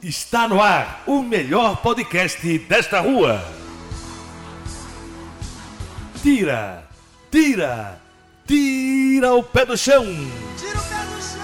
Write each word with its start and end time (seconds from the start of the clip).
Está 0.00 0.46
no 0.46 0.62
ar 0.62 1.02
o 1.08 1.24
melhor 1.24 1.82
podcast 1.82 2.56
desta 2.60 3.00
rua. 3.00 3.44
Tira, 6.22 6.84
tira, 7.32 8.00
tira 8.46 9.34
o 9.34 9.42
pé 9.42 9.66
do 9.66 9.76
chão. 9.76 10.04
Tira 10.56 10.78
o 10.78 10.82
pé 10.82 11.04
do 11.04 11.20
chão! 11.20 11.40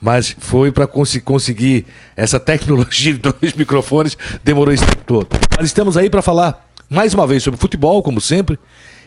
Mas 0.00 0.34
foi 0.38 0.72
para 0.72 0.86
conseguir 0.86 1.84
essa 2.16 2.40
tecnologia 2.40 3.12
de 3.12 3.18
dois 3.18 3.52
microfones, 3.52 4.16
demorou 4.42 4.72
esse 4.72 4.86
tempo 4.86 5.04
todo. 5.04 5.28
Mas 5.58 5.66
estamos 5.66 5.94
aí 5.98 6.08
para 6.08 6.22
falar 6.22 6.66
mais 6.88 7.12
uma 7.12 7.26
vez 7.26 7.42
sobre 7.42 7.60
futebol, 7.60 8.02
como 8.02 8.18
sempre, 8.18 8.58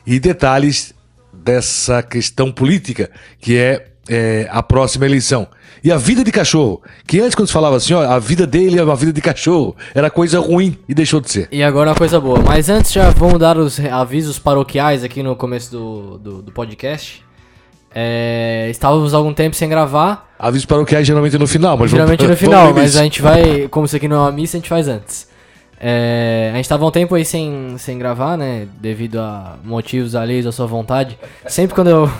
e 0.05 0.19
detalhes 0.19 0.93
dessa 1.33 2.03
questão 2.03 2.51
política, 2.51 3.09
que 3.39 3.57
é, 3.57 3.90
é, 4.09 4.47
a 4.51 4.61
próxima 4.63 5.05
eleição. 5.05 5.47
E 5.83 5.91
a 5.91 5.97
vida 5.97 6.23
de 6.23 6.31
cachorro, 6.31 6.81
que 7.07 7.19
antes 7.19 7.33
quando 7.33 7.47
se 7.47 7.53
falava 7.53 7.75
assim, 7.75 7.93
ó, 7.93 8.01
a 8.03 8.19
vida 8.19 8.45
dele 8.45 8.77
é 8.77 8.83
uma 8.83 8.95
vida 8.95 9.11
de 9.11 9.21
cachorro, 9.21 9.75
era 9.95 10.11
coisa 10.11 10.39
ruim 10.39 10.77
e 10.87 10.93
deixou 10.93 11.19
de 11.19 11.31
ser. 11.31 11.47
E 11.51 11.63
agora 11.63 11.89
uma 11.89 11.95
coisa 11.95 12.19
boa. 12.19 12.39
Mas 12.39 12.69
antes 12.69 12.91
já 12.91 13.09
vamos 13.09 13.39
dar 13.39 13.57
os 13.57 13.79
avisos 13.79 14.37
paroquiais 14.37 15.03
aqui 15.03 15.23
no 15.23 15.35
começo 15.35 15.71
do, 15.71 16.17
do, 16.19 16.41
do 16.43 16.51
podcast. 16.51 17.23
É, 17.93 18.67
estávamos 18.69 19.13
algum 19.13 19.33
tempo 19.33 19.55
sem 19.55 19.67
gravar. 19.67 20.31
Aviso 20.37 20.67
para 20.67 20.81
o 20.81 20.85
que 20.85 20.95
é 20.95 21.03
geralmente 21.03 21.37
no 21.37 21.47
final, 21.47 21.77
mas 21.77 21.91
geralmente 21.91 22.21
vamos, 22.23 22.39
no 22.39 22.45
final, 22.45 22.67
vamos 22.67 22.81
mas 22.81 22.95
a 22.95 23.03
gente 23.03 23.21
vai. 23.21 23.67
Como 23.67 23.85
isso 23.85 23.95
aqui 23.95 24.07
não 24.07 24.17
é 24.17 24.19
uma 24.19 24.31
missa, 24.31 24.57
a 24.57 24.59
gente 24.59 24.69
faz 24.69 24.87
antes. 24.87 25.27
É, 25.79 26.51
a 26.53 26.55
gente 26.57 26.65
estava 26.65 26.85
um 26.85 26.91
tempo 26.91 27.15
aí 27.15 27.25
sem, 27.25 27.75
sem 27.79 27.97
gravar, 27.97 28.37
né? 28.37 28.67
Devido 28.79 29.19
a 29.19 29.57
motivos 29.63 30.15
alheios 30.15 30.45
à 30.45 30.51
sua 30.51 30.67
vontade. 30.67 31.17
Sempre 31.47 31.73
quando 31.73 31.89
eu 31.89 32.11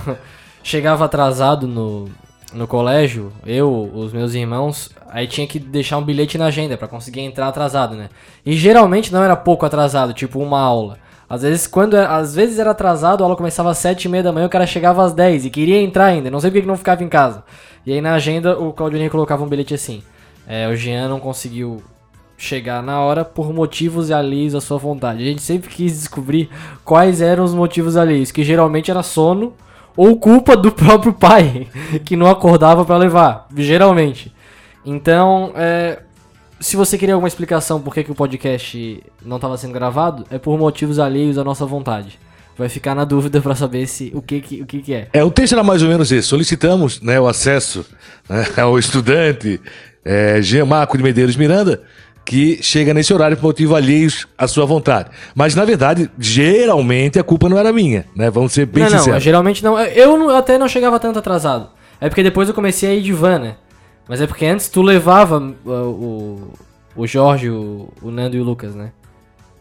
chegava 0.64 1.06
atrasado 1.06 1.68
no, 1.68 2.10
no 2.54 2.68
colégio, 2.68 3.32
eu, 3.46 3.92
os 3.94 4.14
meus 4.14 4.34
irmãos, 4.34 4.90
aí 5.10 5.28
tinha 5.28 5.48
que 5.48 5.60
deixar 5.60 5.98
um 5.98 6.04
bilhete 6.04 6.38
na 6.38 6.46
agenda 6.46 6.78
para 6.78 6.88
conseguir 6.88 7.22
entrar 7.22 7.48
atrasado, 7.48 7.96
né? 7.96 8.10
E 8.46 8.54
geralmente 8.54 9.12
não 9.12 9.24
era 9.24 9.36
pouco 9.36 9.66
atrasado, 9.66 10.14
tipo 10.14 10.40
uma 10.40 10.60
aula. 10.60 10.98
Às 11.30 11.44
vezes, 11.44 11.66
quando 11.66 11.96
às 11.96 12.36
vezes 12.36 12.60
era 12.60 12.72
atrasado, 12.72 13.22
a 13.22 13.26
aula 13.26 13.38
começava 13.38 13.72
às 13.72 13.78
sete 13.78 14.06
e 14.06 14.10
meia 14.10 14.24
da 14.24 14.34
manhã, 14.34 14.48
o 14.48 14.50
cara 14.50 14.68
chegava 14.68 15.04
às 15.04 15.14
10 15.14 15.46
e 15.46 15.50
queria 15.50 15.82
entrar 15.82 16.06
ainda, 16.06 16.30
não 16.30 16.42
sei 16.42 16.50
porque 16.50 16.62
que 16.62 16.68
não 16.68 16.78
ficava 16.78 17.04
em 17.04 17.10
casa. 17.10 17.44
E 17.86 17.94
aí 17.94 18.02
na 18.02 18.14
agenda 18.14 18.60
o 18.60 18.74
Claudinei 18.74 19.10
colocava 19.10 19.44
um 19.44 19.48
bilhete 19.48 19.74
assim. 19.74 20.04
É, 20.46 20.68
o 20.68 20.76
Jean 20.76 21.08
não 21.08 21.20
conseguiu 21.20 21.82
chegar 22.38 22.84
na 22.84 23.00
hora 23.00 23.24
por 23.24 23.54
motivos 23.54 24.12
alheios 24.12 24.56
à 24.56 24.60
sua 24.60 24.78
vontade. 24.78 25.24
A 25.24 25.26
gente 25.26 25.42
sempre 25.42 25.70
quis 25.70 25.94
descobrir 25.94 26.50
quais 26.84 27.22
eram 27.22 27.44
os 27.44 27.54
motivos 27.54 27.96
alheios, 27.96 28.32
que 28.32 28.44
geralmente 28.44 28.92
era 28.92 29.04
sono 29.04 29.54
ou 29.96 30.18
culpa 30.18 30.56
do 30.56 30.72
próprio 30.72 31.14
pai, 31.14 31.68
que 32.06 32.16
não 32.16 32.30
acordava 32.30 32.86
para 32.86 32.98
levar, 32.98 33.48
geralmente. 33.56 34.34
Então, 34.86 35.52
é, 35.56 36.00
se 36.60 36.76
você 36.76 36.98
queria 36.98 37.16
alguma 37.16 37.28
explicação 37.28 37.82
por 37.82 37.94
que, 37.94 38.04
que 38.04 38.12
o 38.12 38.16
podcast 38.16 39.04
não 39.26 39.38
estava 39.38 39.58
sendo 39.58 39.74
gravado, 39.74 40.26
é 40.30 40.38
por 40.38 40.58
motivos 40.58 41.00
alheios 41.00 41.38
à 41.38 41.44
nossa 41.44 41.66
vontade. 41.66 42.20
Vai 42.58 42.70
ficar 42.70 42.94
na 42.94 43.04
dúvida 43.04 43.42
para 43.42 43.56
saber 43.56 43.88
se 43.88 44.12
o 44.14 44.22
que, 44.22 44.42
que, 44.42 44.62
o 44.62 44.66
que, 44.66 44.82
que 44.82 44.94
é. 44.94 45.08
É, 45.14 45.24
o 45.24 45.32
texto 45.32 45.54
era 45.54 45.64
mais 45.64 45.82
ou 45.82 45.90
menos 45.90 46.12
esse. 46.12 46.28
Solicitamos 46.28 47.02
né, 47.02 47.20
o 47.20 47.28
acesso 47.28 47.86
né, 48.30 48.46
ao 48.62 48.78
estudante 48.78 49.60
é, 50.06 50.42
Jean 50.42 50.66
Marco 50.66 50.98
de 50.98 51.04
Medeiros 51.04 51.36
Miranda, 51.36 51.82
que 52.32 52.64
chega 52.64 52.94
nesse 52.94 53.14
horário 53.14 53.36
por 53.36 53.48
motivo 53.48 53.76
alheios 53.76 54.26
à 54.38 54.48
sua 54.48 54.66
vontade. 54.66 55.10
Mas, 55.36 55.54
na 55.54 55.66
verdade, 55.66 56.10
geralmente 56.18 57.20
a 57.20 57.24
culpa 57.24 57.50
não 57.50 57.58
era 57.58 57.74
minha, 57.74 58.06
né? 58.16 58.30
Vamos 58.30 58.54
ser 58.54 58.66
bem 58.66 58.84
não, 58.84 58.90
sinceros. 58.90 59.08
não, 59.08 59.20
geralmente 59.20 59.62
não. 59.62 59.78
Eu 59.78 60.18
não- 60.18 60.30
até 60.30 60.58
não 60.58 60.70
chegava 60.70 60.98
tanto 60.98 61.20
atrasado. 61.20 61.68
É 62.00 62.08
porque 62.08 62.24
depois 62.24 62.48
eu 62.48 62.56
comecei 62.56 62.90
a 62.90 62.94
ir 62.94 63.02
de 63.02 63.12
van, 63.12 63.38
né? 63.40 63.56
Mas 64.08 64.22
é 64.22 64.28
porque 64.28 64.46
antes 64.46 64.70
tu 64.70 64.82
levava 64.82 65.40
uh, 65.40 65.70
o, 65.70 66.54
o 66.96 67.06
Jorge, 67.06 67.50
o, 67.50 67.90
o 68.02 68.10
Nando 68.10 68.38
e 68.38 68.40
o 68.40 68.46
Lucas, 68.46 68.74
né? 68.74 68.94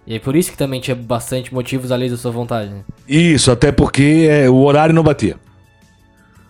E 0.07 0.13
aí 0.13 0.21
por 0.21 0.37
isso 0.37 0.53
que 0.53 0.57
também 0.57 0.81
tinha 0.81 0.95
bastante 0.95 1.53
motivos 1.53 1.91
alheios 1.91 2.13
da 2.13 2.19
sua 2.19 2.31
vontade, 2.31 2.71
né? 2.71 2.83
Isso, 3.09 3.51
até 3.51 3.73
porque 3.73 4.29
é, 4.31 4.49
o 4.49 4.63
horário 4.63 4.95
não 4.95 5.03
batia. 5.03 5.35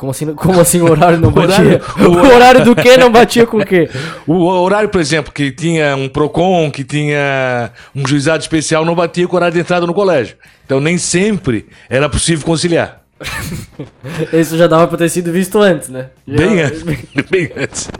Como 0.00 0.12
assim, 0.12 0.34
como 0.34 0.58
assim 0.58 0.80
o 0.80 0.90
horário 0.90 1.18
não 1.18 1.28
O 1.28 1.32
batia? 1.32 1.54
horário- 1.58 1.82
o 2.08 2.34
horário 2.34 2.64
do 2.64 2.74
que 2.74 2.96
não 2.96 3.12
batia 3.12 3.46
com 3.46 3.58
o 3.58 3.66
quê? 3.66 3.86
O 4.26 4.46
horário, 4.46 4.88
por 4.88 4.98
exemplo, 4.98 5.30
que 5.30 5.52
tinha 5.52 5.94
um 5.94 6.08
PROCON, 6.08 6.70
que 6.70 6.82
tinha 6.82 7.70
um 7.94 8.06
juizado 8.06 8.38
especial, 8.42 8.82
não 8.82 8.94
batia 8.94 9.28
com 9.28 9.34
o 9.34 9.36
horário 9.36 9.52
de 9.52 9.60
entrada 9.60 9.86
no 9.86 9.92
colégio. 9.92 10.36
Então 10.64 10.80
nem 10.80 10.96
sempre 10.96 11.66
era 11.90 12.08
possível 12.08 12.46
conciliar. 12.46 13.02
Isso 14.32 14.56
já 14.56 14.66
dava 14.66 14.88
pra 14.88 14.96
ter 14.96 15.10
sido 15.10 15.30
visto 15.30 15.58
antes, 15.60 15.90
né? 15.90 16.06
Já- 16.26 16.36
Bem 16.38 16.62
antes. 16.62 16.82
Bem 16.82 17.52
antes. 17.54 17.90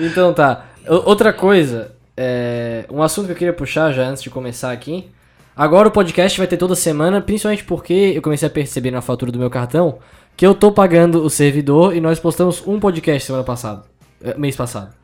Então 0.00 0.32
tá. 0.34 0.64
O- 0.88 1.08
Outra 1.10 1.32
coisa, 1.32 1.92
é, 2.16 2.84
um 2.90 3.00
assunto 3.00 3.26
que 3.26 3.32
eu 3.32 3.36
queria 3.36 3.52
puxar 3.54 3.92
já 3.92 4.02
antes 4.02 4.24
de 4.24 4.28
começar 4.30 4.72
aqui. 4.72 5.08
Agora 5.56 5.86
o 5.86 5.90
podcast 5.92 6.36
vai 6.36 6.48
ter 6.48 6.56
toda 6.56 6.74
semana, 6.74 7.20
principalmente 7.20 7.62
porque 7.62 8.12
eu 8.16 8.22
comecei 8.22 8.48
a 8.48 8.50
perceber 8.50 8.90
na 8.90 9.00
fatura 9.00 9.30
do 9.30 9.38
meu 9.38 9.50
cartão 9.50 9.98
que 10.38 10.46
eu 10.46 10.54
tô 10.54 10.70
pagando 10.72 11.22
o 11.22 11.28
servidor 11.28 11.94
e 11.94 12.00
nós 12.00 12.18
postamos 12.20 12.62
um 12.66 12.78
podcast 12.80 13.26
semana 13.26 13.42
passada, 13.44 13.82
eh, 14.24 14.34
mês 14.38 14.54
passado. 14.56 14.96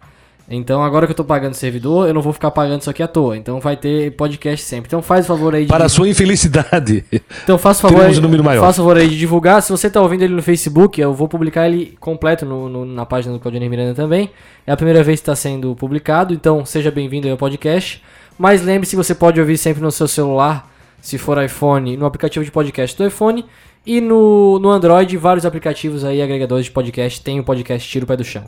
Então 0.49 0.83
agora 0.84 1.06
que 1.06 1.12
eu 1.12 1.17
tô 1.17 1.25
pagando 1.25 1.53
o 1.55 1.56
servidor, 1.56 2.06
eu 2.06 2.12
não 2.15 2.21
vou 2.22 2.33
ficar 2.33 2.50
pagando 2.50 2.83
isso 2.83 2.91
aqui 2.91 3.03
à 3.03 3.09
toa. 3.09 3.34
Então 3.37 3.59
vai 3.61 3.77
ter 3.78 4.11
podcast 4.15 4.65
sempre. 4.65 4.87
Então 4.89 5.00
faz 5.03 5.25
o 5.25 5.28
favor 5.28 5.55
aí 5.55 5.62
de 5.65 5.69
Para 5.71 5.87
a 5.87 5.89
sua 5.89 6.06
infelicidade. 6.09 7.03
então 7.43 7.56
faça 7.59 7.78
o 7.81 7.83
favor, 7.83 7.97
Teremos 7.97 8.17
aí, 8.17 8.21
um 8.21 8.23
número 8.23 8.44
maior. 8.44 8.61
faça 8.61 8.81
o 8.81 8.84
favor 8.84 8.97
aí 8.99 9.09
de 9.09 9.19
divulgar. 9.19 9.62
Se 9.62 9.71
você 9.73 9.89
tá 9.91 10.00
ouvindo 10.03 10.23
ele 10.23 10.34
no 10.34 10.43
Facebook, 10.43 11.00
eu 11.00 11.12
vou 11.15 11.27
publicar 11.28 11.67
ele 11.67 11.97
completo 11.99 12.44
no, 12.44 12.69
no- 12.69 12.84
na 12.84 13.06
página 13.06 13.33
do 13.33 13.41
Claudinei 13.41 13.69
Miranda 13.71 13.94
também. 13.94 14.31
É 14.67 14.73
a 14.73 14.77
primeira 14.77 15.03
vez 15.03 15.19
que 15.19 15.23
está 15.23 15.34
sendo 15.34 15.75
publicado, 15.75 16.33
então 16.34 16.65
seja 16.65 16.91
bem-vindo 16.91 17.27
aí 17.27 17.31
ao 17.33 17.39
podcast. 17.39 18.03
Mas 18.39 18.62
lembre-se, 18.62 18.94
você 18.94 19.15
pode 19.15 19.41
ouvir 19.41 19.56
sempre 19.56 19.83
no 19.83 19.91
seu 19.91 20.06
celular, 20.06 20.71
se 21.00 21.17
for 21.17 21.43
iPhone, 21.43 21.97
no 21.97 22.05
aplicativo 22.05 22.44
de 22.44 22.50
podcast 22.53 22.94
do 22.99 23.06
iPhone. 23.06 23.47
E 23.87 24.00
no, 24.00 24.59
no 24.59 24.71
Android, 24.71 25.17
vários 25.17 25.45
aplicativos 25.45 26.05
aí, 26.05 26.22
agregadores 26.22 26.65
de 26.67 26.71
podcast, 26.71 27.21
tem 27.21 27.39
o 27.39 27.45
podcast 27.45 27.89
Tiro 27.89 28.05
o 28.05 28.09
Pé 28.09 28.17
do 28.17 28.25
Chão. 28.25 28.45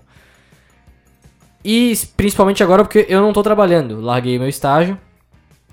E 1.65 1.93
principalmente 2.17 2.63
agora 2.63 2.85
porque 2.85 3.07
eu 3.09 3.21
não 3.21 3.33
tô 3.33 3.43
trabalhando. 3.43 4.01
Larguei 4.01 4.39
meu 4.39 4.49
estágio. 4.49 4.99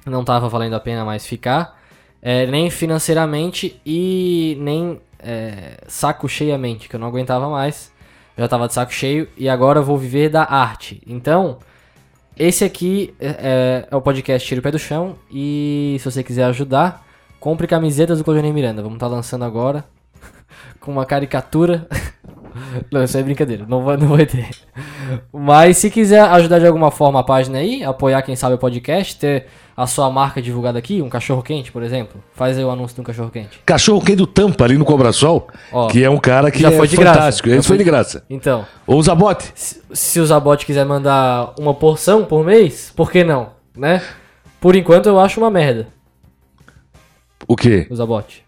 Não 0.06 0.24
tava 0.24 0.50
valendo 0.50 0.74
a 0.76 0.80
pena 0.80 1.06
mais 1.06 1.26
ficar. 1.26 1.80
é, 2.22 2.46
nem 2.48 2.70
financeiramente 2.70 3.80
e 3.86 4.58
nem 4.62 5.00
é, 5.20 5.78
saco 5.88 6.28
cheiamente, 6.30 6.88
que 6.88 6.96
eu 6.96 7.00
não 7.00 7.08
aguentava 7.08 7.50
mais. 7.50 7.92
Já 8.38 8.48
tava 8.48 8.68
de 8.68 8.74
saco 8.74 8.94
cheio 8.94 9.28
e 9.38 9.48
agora 9.50 9.82
vou 9.82 9.98
viver 9.98 10.30
da 10.30 10.44
arte. 10.44 11.02
Então, 11.06 11.60
esse 12.38 12.64
aqui 12.64 13.14
é, 13.20 13.28
é- 13.28 13.88
é 13.92 13.96
o 13.96 14.02
podcast 14.02 14.48
Tiro 14.48 14.60
o 14.60 14.64
Pé 14.64 14.72
do 14.72 14.80
Chão. 14.80 15.16
E 15.32 15.98
se 16.00 16.06
você 16.10 16.24
quiser 16.24 16.46
ajudar, 16.46 17.06
compre 17.44 17.68
camisetas 17.68 18.20
do 18.20 18.24
Claudionei 18.24 18.54
Miranda. 18.54 18.82
Vamos 18.82 18.96
estar 18.96 19.08
lançando 19.08 19.44
agora 19.44 19.84
com 20.80 20.94
uma 20.94 21.06
caricatura. 21.06 21.86
Não, 22.90 23.04
isso 23.04 23.18
é 23.18 23.24
brincadeira, 23.24 23.66
não 23.68 23.84
vai, 23.84 23.98
não 23.98 24.10
vai 24.10 24.28
ter. 24.28 24.48
Mas 25.34 25.78
se 25.78 25.90
quiser 25.90 26.22
ajudar 26.22 26.60
de 26.60 26.68
alguma 26.68 26.92
forma 26.92 27.20
a 27.20 27.24
página 27.24 27.58
aí, 27.58 27.84
apoiar 27.84 28.22
quem 28.22 28.36
sabe 28.36 28.54
o 28.54 28.58
podcast, 28.60 29.16
ter 29.18 29.48
a 29.76 29.88
sua 29.88 30.08
marca 30.12 30.40
divulgada 30.40 30.78
aqui, 30.78 31.02
um 31.02 31.10
cachorro 31.10 31.42
quente, 31.42 31.72
por 31.72 31.82
exemplo, 31.82 32.24
faz 32.36 32.56
aí 32.56 32.64
o 32.64 32.70
anúncio 32.70 32.94
de 32.94 33.02
um 33.02 33.04
cachorro 33.04 33.32
quente. 33.32 33.60
Cachorro 33.66 34.00
quente 34.02 34.18
do 34.18 34.28
Tampa 34.28 34.66
ali 34.66 34.78
no 34.78 34.86
Cobrasol, 34.86 35.48
Ó, 35.72 35.88
que 35.88 36.04
é 36.04 36.10
um 36.12 36.20
cara 36.20 36.52
que 36.52 36.62
já 36.62 36.70
é 36.72 36.78
foi 36.78 36.88
de 36.88 36.96
graça. 36.96 37.20
fantástico. 37.20 37.50
Já 37.50 37.56
Esse 37.56 37.68
foi- 37.68 37.76
foi 37.78 37.84
de 37.84 37.90
graça. 37.90 38.24
Então, 38.30 38.64
Ou 38.86 39.00
o 39.00 39.04
Zabote. 39.04 39.52
se, 39.56 39.82
se 39.92 40.20
o 40.20 40.26
Zabote 40.26 40.64
quiser 40.68 40.86
mandar 40.86 41.56
uma 41.60 41.74
porção 41.74 42.24
por 42.24 42.46
mês, 42.46 42.94
por 42.96 43.10
que 43.12 43.24
não, 43.24 43.50
né? 43.76 44.00
Por 44.62 44.76
enquanto 44.76 45.08
eu 45.08 45.20
acho 45.20 45.40
uma 45.40 45.50
merda, 45.50 45.88
O 47.48 47.56
quê? 47.56 47.88
o 47.90 47.96
Zabote. 47.96 48.44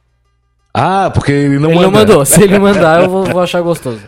Ah, 0.73 1.09
porque 1.13 1.31
ele 1.31 1.59
não 1.59 1.69
ele 1.69 1.79
manda. 1.79 1.87
não 1.87 1.91
mandou, 1.91 2.25
se 2.25 2.43
ele 2.43 2.57
mandar 2.59 3.03
eu 3.03 3.09
vou, 3.09 3.23
vou 3.23 3.41
achar 3.41 3.61
gostoso. 3.61 4.01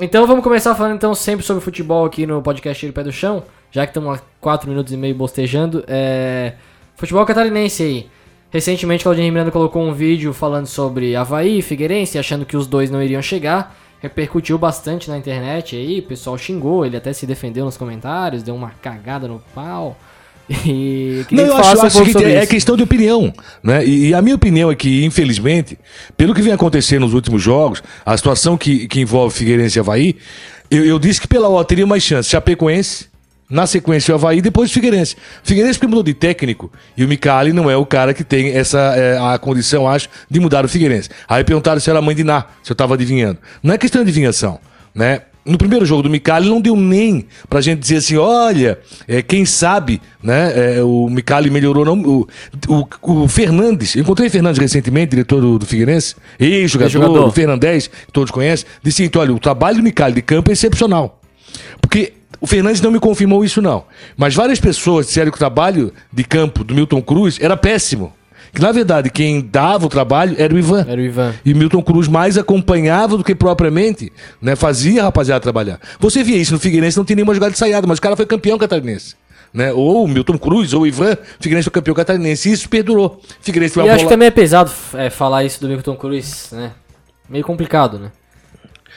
Então 0.00 0.26
vamos 0.26 0.42
começar 0.42 0.74
falando 0.74 0.94
então 0.94 1.14
sempre 1.14 1.44
sobre 1.44 1.62
futebol 1.62 2.04
aqui 2.04 2.26
no 2.26 2.40
podcast 2.40 2.80
Tiro 2.80 2.92
Pé 2.92 3.02
do 3.02 3.12
Chão, 3.12 3.42
já 3.70 3.84
que 3.84 3.90
estamos 3.90 4.18
há 4.18 4.22
4 4.40 4.68
minutos 4.68 4.92
e 4.92 4.96
meio 4.96 5.14
bostejando. 5.14 5.84
É... 5.86 6.54
Futebol 6.96 7.24
catarinense 7.26 7.82
aí. 7.82 8.10
Recentemente, 8.50 9.04
Claudinei 9.04 9.30
Miranda 9.30 9.50
colocou 9.50 9.82
um 9.82 9.92
vídeo 9.92 10.32
falando 10.32 10.66
sobre 10.66 11.14
Havaí 11.14 11.58
e 11.58 11.62
Figueirense, 11.62 12.18
achando 12.18 12.44
que 12.44 12.56
os 12.56 12.66
dois 12.66 12.90
não 12.90 13.02
iriam 13.02 13.22
chegar. 13.22 13.76
Repercutiu 14.00 14.58
bastante 14.58 15.10
na 15.10 15.18
internet 15.18 15.76
aí, 15.76 16.00
o 16.00 16.02
pessoal 16.02 16.36
xingou, 16.36 16.84
ele 16.84 16.96
até 16.96 17.12
se 17.12 17.26
defendeu 17.26 17.64
nos 17.64 17.76
comentários, 17.76 18.42
deu 18.42 18.54
uma 18.54 18.70
cagada 18.70 19.28
no 19.28 19.40
pau. 19.54 19.96
E 20.50 21.24
Não, 21.30 21.44
eu 21.44 21.56
acho, 21.56 21.86
acho 21.86 22.04
que 22.04 22.24
é 22.24 22.44
questão 22.44 22.76
de 22.76 22.82
opinião. 22.82 23.32
Né? 23.62 23.86
E, 23.86 24.08
e 24.08 24.14
a 24.14 24.20
minha 24.20 24.34
opinião 24.34 24.70
é 24.70 24.74
que, 24.74 25.04
infelizmente, 25.04 25.78
pelo 26.16 26.34
que 26.34 26.42
vem 26.42 26.52
acontecendo 26.52 27.02
nos 27.02 27.14
últimos 27.14 27.40
jogos, 27.40 27.82
a 28.04 28.16
situação 28.16 28.56
que, 28.58 28.88
que 28.88 29.00
envolve 29.00 29.34
Figueirense 29.34 29.78
e 29.78 29.80
Havaí, 29.80 30.16
eu, 30.68 30.84
eu 30.84 30.98
disse 30.98 31.20
que 31.20 31.28
pela 31.28 31.48
hora 31.48 31.64
teria 31.64 31.86
mais 31.86 32.02
chance. 32.02 32.28
Chapecoense, 32.28 33.06
na 33.48 33.66
sequência 33.66 34.12
o 34.12 34.16
Havaí, 34.16 34.42
depois 34.42 34.70
o 34.70 34.74
Figueirense. 34.74 35.16
Figueirense 35.44 35.78
porque 35.78 35.88
mudou 35.88 36.02
de 36.02 36.14
técnico 36.14 36.72
e 36.96 37.04
o 37.04 37.08
Micali 37.08 37.52
não 37.52 37.70
é 37.70 37.76
o 37.76 37.86
cara 37.86 38.12
que 38.12 38.24
tem 38.24 38.50
essa 38.50 38.78
é, 38.96 39.18
a 39.18 39.38
condição, 39.38 39.88
acho, 39.88 40.08
de 40.28 40.40
mudar 40.40 40.64
o 40.64 40.68
Figueirense. 40.68 41.10
Aí 41.28 41.44
perguntaram 41.44 41.80
se 41.80 41.88
era 41.88 42.00
a 42.00 42.02
mãe 42.02 42.14
de 42.14 42.24
Ná, 42.24 42.46
se 42.62 42.72
eu 42.72 42.74
estava 42.74 42.94
adivinhando. 42.94 43.38
Não 43.62 43.72
é 43.72 43.78
questão 43.78 44.02
de 44.02 44.10
adivinhação, 44.10 44.58
né? 44.94 45.22
No 45.50 45.58
primeiro 45.58 45.84
jogo 45.84 46.02
do 46.02 46.10
Micali 46.10 46.48
não 46.48 46.60
deu 46.60 46.76
nem 46.76 47.26
pra 47.48 47.60
gente 47.60 47.80
dizer 47.80 47.96
assim, 47.96 48.16
olha, 48.16 48.78
é, 49.06 49.20
quem 49.20 49.44
sabe, 49.44 50.00
né? 50.22 50.76
é, 50.76 50.82
o 50.82 51.08
Micali 51.08 51.50
melhorou. 51.50 51.84
Não, 51.84 52.00
o, 52.00 52.28
o, 52.68 53.22
o 53.22 53.28
Fernandes, 53.28 53.96
encontrei 53.96 54.28
Fernandes 54.28 54.60
recentemente, 54.60 55.10
diretor 55.10 55.40
do, 55.40 55.58
do 55.58 55.66
Figueirense, 55.66 56.14
Ex-jogador. 56.38 57.26
o 57.26 57.32
Fernandes, 57.32 57.88
que 57.88 58.12
todos 58.12 58.30
conhecem, 58.30 58.66
disse 58.82 59.02
assim, 59.02 59.18
olha, 59.18 59.34
o 59.34 59.38
trabalho 59.38 59.78
do 59.78 59.82
Micali 59.82 60.14
de 60.14 60.22
campo 60.22 60.50
é 60.50 60.52
excepcional. 60.52 61.20
Porque 61.80 62.12
o 62.40 62.46
Fernandes 62.46 62.80
não 62.80 62.90
me 62.90 62.98
confirmou 62.98 63.44
isso, 63.44 63.60
não. 63.60 63.84
Mas 64.16 64.34
várias 64.34 64.60
pessoas 64.60 65.06
disseram 65.06 65.30
que 65.30 65.36
o 65.36 65.38
trabalho 65.38 65.92
de 66.12 66.24
campo 66.24 66.64
do 66.64 66.74
Milton 66.74 67.02
Cruz 67.02 67.38
era 67.40 67.56
péssimo. 67.56 68.12
Que, 68.52 68.60
na 68.60 68.72
verdade, 68.72 69.10
quem 69.10 69.40
dava 69.40 69.86
o 69.86 69.88
trabalho 69.88 70.34
era 70.38 70.52
o 70.52 70.58
Ivan. 70.58 70.84
Era 70.88 71.00
o 71.00 71.04
Ivan. 71.04 71.34
E 71.44 71.54
Milton 71.54 71.82
Cruz 71.82 72.08
mais 72.08 72.36
acompanhava 72.36 73.16
do 73.16 73.24
que 73.24 73.34
propriamente 73.34 74.12
né, 74.40 74.56
fazia 74.56 75.02
a 75.02 75.04
rapaziada 75.04 75.40
trabalhar. 75.40 75.78
Você 75.98 76.22
via 76.22 76.36
isso 76.36 76.52
no 76.52 76.58
Figueirense, 76.58 76.96
não 76.96 77.04
tinha 77.04 77.16
nenhuma 77.16 77.34
jogada 77.34 77.52
de 77.52 77.58
saiada, 77.58 77.86
mas 77.86 77.98
o 77.98 78.02
cara 78.02 78.16
foi 78.16 78.26
campeão 78.26 78.58
catarinense. 78.58 79.14
Né? 79.52 79.72
Ou 79.72 80.04
o 80.04 80.08
Milton 80.08 80.38
Cruz, 80.38 80.72
ou 80.72 80.82
o 80.82 80.86
Ivan, 80.86 81.16
Figueirense 81.38 81.64
foi 81.64 81.72
campeão 81.72 81.94
catarinense. 81.94 82.48
E 82.48 82.52
isso 82.52 82.68
perdurou. 82.68 83.20
Figueirense 83.40 83.74
foi 83.74 83.84
E 83.84 83.88
acho 83.88 83.98
que 83.98 84.04
bola... 84.04 84.14
também 84.14 84.28
é 84.28 84.30
pesado 84.30 84.70
é, 84.94 85.10
falar 85.10 85.44
isso 85.44 85.60
do 85.60 85.68
Milton 85.68 85.96
Cruz, 85.96 86.48
né? 86.52 86.72
Meio 87.28 87.44
complicado, 87.44 87.98
né? 87.98 88.10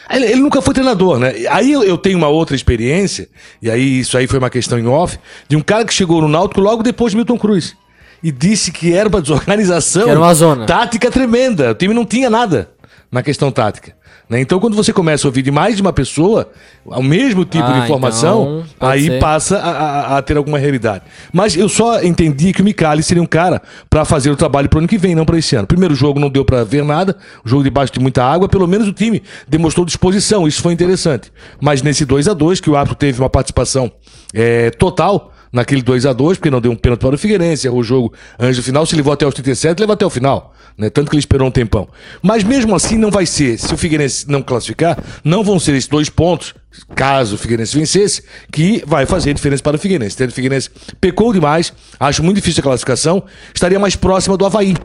Ele, 0.09 0.25
ele 0.25 0.41
nunca 0.41 0.61
foi 0.61 0.73
treinador, 0.73 1.17
né? 1.17 1.33
Aí 1.49 1.71
eu, 1.71 1.83
eu 1.83 1.97
tenho 1.97 2.17
uma 2.17 2.27
outra 2.27 2.55
experiência, 2.55 3.29
e 3.61 3.69
aí 3.69 3.99
isso 3.99 4.17
aí 4.17 4.27
foi 4.27 4.37
uma 4.37 4.49
questão 4.49 4.77
em 4.77 4.85
off, 4.87 5.17
de 5.47 5.55
um 5.55 5.61
cara 5.61 5.85
que 5.85 5.93
chegou 5.93 6.21
no 6.21 6.27
Náutico 6.27 6.59
logo 6.59 6.83
depois 6.83 7.11
de 7.11 7.17
Milton 7.17 7.37
Cruz. 7.37 7.75
E 8.23 8.31
disse 8.31 8.71
que 8.71 8.93
era 8.93 9.09
uma 9.09 9.21
desorganização 9.21 10.05
Que 10.05 10.09
era 10.11 10.19
uma 10.19 10.33
zona. 10.33 10.65
tática 10.65 11.11
tremenda. 11.11 11.71
O 11.71 11.75
time 11.75 11.93
não 11.93 12.05
tinha 12.05 12.29
nada 12.29 12.69
na 13.11 13.21
questão 13.21 13.51
tática. 13.51 13.93
né? 14.29 14.39
Então, 14.39 14.59
quando 14.59 14.75
você 14.75 14.93
começa 14.93 15.27
a 15.27 15.29
ouvir 15.29 15.41
de 15.41 15.51
mais 15.51 15.75
de 15.75 15.81
uma 15.81 15.91
pessoa 15.91 16.49
o 16.85 17.03
mesmo 17.03 17.43
tipo 17.45 17.65
Ah, 17.65 17.73
de 17.73 17.79
informação, 17.85 18.63
então, 18.75 18.89
aí 18.89 19.07
ser. 19.07 19.19
passa 19.19 19.57
a, 19.57 19.69
a- 19.69 20.17
a 20.17 20.21
ter 20.21 20.37
alguma 20.37 20.57
realidade. 20.57 21.03
Mas 21.31 21.55
eu 21.57 21.67
só 21.67 22.01
entendi 22.01 22.53
que 22.53 22.61
o 22.61 22.63
Micali 22.65 23.03
seria 23.03 23.21
um 23.21 23.25
cara 23.27 23.61
para 23.89 24.05
fazer 24.05 24.31
o 24.31 24.35
trabalho 24.37 24.69
pro 24.69 24.79
ano 24.79 24.87
que 24.87 24.97
vem, 24.97 25.13
não 25.13 25.25
para 25.25 25.37
esse 25.37 25.55
ano. 25.57 25.67
Primeiro 25.67 25.93
jogo 25.93 26.19
não 26.19 26.29
deu 26.29 26.45
para 26.45 26.63
ver 26.63 26.83
nada, 26.85 27.17
o 27.45 27.49
jogo 27.49 27.63
debaixo 27.63 27.91
de 27.93 27.99
muita 27.99 28.23
água, 28.23 28.47
pelo 28.47 28.67
menos 28.67 28.87
o 28.87 28.93
time 28.93 29.21
demonstrou 29.47 29.85
disposição, 29.85 30.47
isso 30.47 30.61
foi 30.61 30.71
interessante. 30.73 31.31
Mas 31.61 31.81
nesse 31.81 32.05
2 32.05 32.27
a 32.29 32.33
2 32.33 32.61
que 32.61 32.69
o 32.69 32.75
árbitro 32.77 32.95
teve 32.95 33.19
uma 33.21 33.29
participação 33.29 33.91
eh, 34.33 34.71
total 34.71 35.32
naquele 35.53 35.83
2 35.83 36.07
a 36.07 36.13
2 36.13 36.39
porque 36.39 36.49
não 36.49 36.59
deu 36.59 36.71
um 36.71 36.75
pênalti 36.75 37.01
para 37.01 37.13
o 37.13 37.17
Figueirense, 37.17 37.67
errou 37.67 37.79
o 37.79 37.83
jogo 37.83 38.11
antes 38.39 38.57
do 38.57 38.63
final, 38.63 38.85
se 38.87 38.95
levou 38.95 39.13
até 39.13 39.25
os 39.25 39.33
37, 39.35 39.79
leva 39.79 39.93
até 39.93 40.03
o 40.03 40.09
final. 40.09 40.53
Né? 40.75 40.89
Tanto 40.89 41.11
que 41.11 41.15
ele 41.15 41.19
esperou 41.19 41.47
um 41.47 41.51
tempão. 41.51 41.87
Mas 42.21 42.43
mesmo 42.43 42.75
assim 42.75 42.97
não 42.97 43.11
vai 43.11 43.27
ser, 43.27 43.59
se 43.59 43.71
o 43.71 43.77
Figueirense 43.77 44.27
não 44.27 44.41
classificar, 44.41 44.97
não 45.23 45.43
vão 45.43 45.59
ser 45.59 45.75
esses 45.75 45.87
dois 45.87 46.09
pontos, 46.09 46.55
caso 46.95 47.35
o 47.35 47.37
Figueirense 47.37 47.77
vencesse, 47.77 48.23
que 48.51 48.83
vai 48.87 49.05
fazer 49.05 49.33
diferença 49.33 49.61
para 49.61 49.75
o 49.75 49.79
Figueirense. 49.79 50.15
Então, 50.15 50.27
o 50.27 50.31
Figueirense 50.31 50.71
pecou 50.99 51.31
demais, 51.31 51.71
acho 51.99 52.23
muito 52.23 52.37
difícil 52.37 52.61
a 52.61 52.63
classificação, 52.63 53.23
estaria 53.53 53.77
mais 53.77 53.95
próxima 53.95 54.35
do 54.35 54.45
Havaí. 54.45 54.75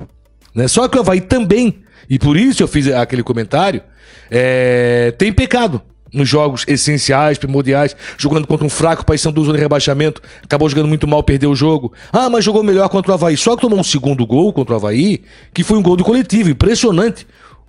Né? 0.55 0.69
Só 0.69 0.87
que 0.87 0.99
o 0.99 1.00
Havaí 1.00 1.23
também, 1.23 1.81
e 2.11 2.19
por 2.19 2.37
isso 2.37 2.62
eu 2.62 2.69
fiz 2.69 2.87
aquele 2.88 3.23
comentário, 3.23 3.82
é, 4.31 5.15
tem 5.17 5.32
pecado 5.32 5.81
nos 6.12 6.28
jogos 6.28 6.64
essenciais, 6.66 7.38
primordiais, 7.38 7.94
jogando 8.16 8.46
contra 8.46 8.66
um 8.66 8.70
fraco 8.70 9.05
Paysandu 9.05 9.44
zona 9.44 9.56
de 9.56 9.62
rebaixamento, 9.62 10.22
acabou 10.43 10.69
jogando 10.69 10.88
muito 10.88 11.06
mal, 11.06 11.22
perdeu 11.22 11.50
o 11.50 11.56
jogo. 11.56 11.93
Ah, 12.12 12.31
mas 12.31 12.44
jogou 12.44 12.62
melhor 12.62 12.88
contra 12.88 13.12
o 13.12 13.14
Havaí. 13.14 13.37
Só 13.37 13.56
que 13.56 13.62
tomou 13.62 13.78
um 13.78 13.84
segundo 13.84 14.26
gol 14.26 14.52
contra 14.52 14.75
o 14.75 14.76
Havaí, 14.76 15.22
que 15.52 15.62
foi 15.62 15.78
um 15.78 15.82
gol 15.82 15.96
do 15.96 16.05
coletivo, 16.05 16.50
impressionante. 16.50 17.26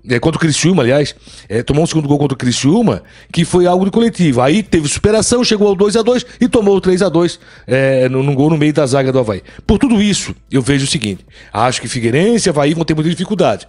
É, 0.08 0.18
contra 0.18 0.38
o 0.38 0.40
Criciúma, 0.40 0.82
aliás, 0.82 1.14
é, 1.50 1.62
tomou 1.62 1.84
um 1.84 1.88
segundo 1.88 2.08
gol 2.08 2.18
contra 2.18 2.34
o 2.34 2.38
Criciúma, 2.38 3.04
que 3.34 3.44
foi 3.44 3.66
algo 3.66 3.84
de 3.84 3.92
coletivo. 3.92 4.42
Aí 4.42 4.64
teve 4.64 4.88
superação, 4.88 5.44
chegou 5.44 5.68
ao 5.68 5.76
2 5.76 5.98
a 5.98 6.02
2 6.02 6.26
e 6.40 6.48
tomou 6.48 6.78
o 6.78 6.82
3 6.82 7.02
a 7.02 7.10
2 7.10 7.40
é, 7.68 8.08
num 8.08 8.34
gol 8.34 8.50
no 8.50 8.58
meio 8.58 8.72
da 8.72 8.86
zaga 8.86 9.12
do 9.12 9.20
Havaí. 9.20 9.44
Por 9.68 9.78
tudo 9.78 10.02
isso, 10.02 10.34
eu 10.50 10.62
vejo 10.62 10.86
o 10.86 10.88
seguinte: 10.88 11.26
acho 11.52 11.82
que 11.82 11.88
Figueirense 11.88 12.48
e 12.48 12.50
Havaí 12.50 12.74
vão 12.74 12.86
ter 12.86 12.94
muita 12.94 13.10
dificuldade. 13.10 13.68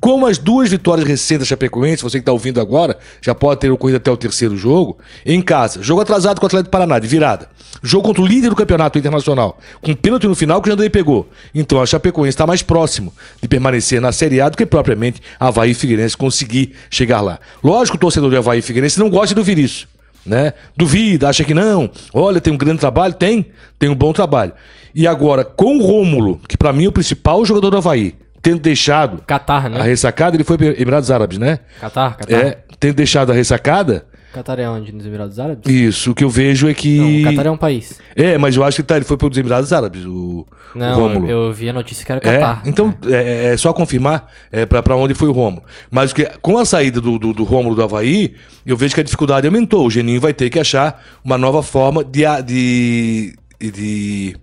Como 0.00 0.26
as 0.26 0.38
duas 0.38 0.70
vitórias 0.70 1.06
recentes 1.06 1.40
da 1.40 1.44
Chapecoense, 1.44 2.02
você 2.02 2.18
que 2.18 2.22
está 2.22 2.32
ouvindo 2.32 2.58
agora, 2.58 2.98
já 3.20 3.34
pode 3.34 3.60
ter 3.60 3.70
ocorrido 3.70 3.98
até 3.98 4.10
o 4.10 4.16
terceiro 4.16 4.56
jogo, 4.56 4.96
em 5.26 5.42
casa. 5.42 5.82
Jogo 5.82 6.00
atrasado 6.00 6.40
com 6.40 6.46
o 6.46 6.48
Atlético 6.48 6.70
Paraná, 6.70 6.98
de 6.98 7.06
virada. 7.06 7.48
Jogo 7.82 8.08
contra 8.08 8.22
o 8.22 8.26
líder 8.26 8.48
do 8.48 8.56
campeonato 8.56 8.98
internacional, 8.98 9.58
com 9.82 9.94
pênalti 9.94 10.26
no 10.26 10.34
final 10.34 10.62
que 10.62 10.68
o 10.68 10.72
Jandrei 10.72 10.88
pegou. 10.88 11.28
Então 11.54 11.82
a 11.82 11.86
Chapecoense 11.86 12.30
está 12.30 12.46
mais 12.46 12.62
próximo 12.62 13.12
de 13.42 13.48
permanecer 13.48 14.00
na 14.00 14.10
Série 14.10 14.40
A 14.40 14.48
do 14.48 14.56
que 14.56 14.64
propriamente 14.64 15.20
Havaí 15.38 15.72
e 15.72 15.74
Figueirense 15.74 16.16
conseguir 16.16 16.72
chegar 16.88 17.20
lá. 17.20 17.38
Lógico 17.62 17.98
que 17.98 18.02
o 18.02 18.06
torcedor 18.06 18.30
de 18.30 18.36
Havaí 18.36 18.62
Figueirense 18.62 18.98
não 18.98 19.10
gosta 19.10 19.34
de 19.34 19.40
ouvir 19.40 19.58
isso. 19.58 19.86
Né? 20.24 20.52
Duvida, 20.76 21.28
acha 21.28 21.44
que 21.44 21.54
não. 21.54 21.90
Olha, 22.12 22.40
tem 22.40 22.52
um 22.52 22.58
grande 22.58 22.80
trabalho? 22.80 23.14
Tem, 23.14 23.46
tem 23.78 23.88
um 23.88 23.94
bom 23.94 24.12
trabalho. 24.12 24.52
E 24.94 25.06
agora, 25.06 25.44
com 25.44 25.78
o 25.78 25.82
Rômulo, 25.82 26.40
que 26.48 26.56
para 26.56 26.72
mim 26.72 26.84
é 26.84 26.88
o 26.88 26.92
principal 26.92 27.44
jogador 27.44 27.70
do 27.70 27.76
Havaí, 27.78 28.14
tendo 28.42 28.60
deixado 28.60 29.22
Catar, 29.26 29.66
a 29.66 29.68
né? 29.68 29.82
ressacada, 29.82 30.36
ele 30.36 30.44
foi 30.44 30.56
para 30.56 30.66
Emirados 30.80 31.10
Árabes, 31.10 31.38
né? 31.38 31.58
Catar, 31.80 32.16
Catar. 32.16 32.32
É, 32.36 32.58
tendo 32.78 32.94
deixado 32.94 33.30
a 33.32 33.34
ressacada, 33.34 34.06
Catar 34.32 34.60
é 34.60 34.68
onde? 34.68 34.92
Nos 34.92 35.04
Emirados 35.04 35.40
Árabes? 35.40 35.68
isso, 35.72 36.12
o 36.12 36.14
que 36.14 36.22
eu 36.22 36.30
vejo 36.30 36.68
é 36.68 36.74
que. 36.74 37.22
Não, 37.24 37.30
Catar 37.32 37.46
é 37.48 37.50
um 37.50 37.56
país. 37.56 38.00
É, 38.14 38.38
mas 38.38 38.54
eu 38.54 38.62
acho 38.62 38.76
que 38.76 38.82
tá, 38.84 38.94
ele 38.94 39.04
foi 39.04 39.16
para 39.16 39.26
os 39.28 39.36
Emirados 39.36 39.72
Árabes, 39.72 40.04
o, 40.04 40.46
o 40.74 40.78
Não, 40.78 40.94
Rômulo. 41.00 41.28
eu, 41.28 41.46
eu 41.46 41.52
vi 41.52 41.68
a 41.68 41.72
notícia 41.72 42.06
que 42.06 42.12
era 42.12 42.20
É, 42.24 42.38
Catar. 42.38 42.62
então 42.64 42.94
é, 43.08 43.52
é 43.52 43.56
só 43.56 43.72
confirmar 43.72 44.28
é, 44.52 44.64
para 44.64 44.94
onde 44.94 45.14
foi 45.14 45.28
o 45.28 45.32
Rômulo. 45.32 45.64
Mas 45.90 46.12
o 46.12 46.14
que, 46.14 46.24
com 46.40 46.58
a 46.58 46.64
saída 46.64 47.00
do, 47.00 47.18
do, 47.18 47.32
do 47.32 47.42
Rômulo 47.42 47.74
do 47.74 47.82
Havaí, 47.82 48.36
eu 48.64 48.76
vejo 48.76 48.94
que 48.94 49.00
a 49.00 49.04
dificuldade 49.04 49.48
aumentou. 49.48 49.84
O 49.84 49.90
Geninho 49.90 50.20
vai 50.20 50.32
ter 50.32 50.48
que 50.48 50.60
achar 50.60 51.02
uma 51.24 51.36
nova 51.36 51.60
forma 51.60 52.04
de, 52.04 52.24
a- 52.24 52.40
de, 52.40 53.34
de, 53.60 54.36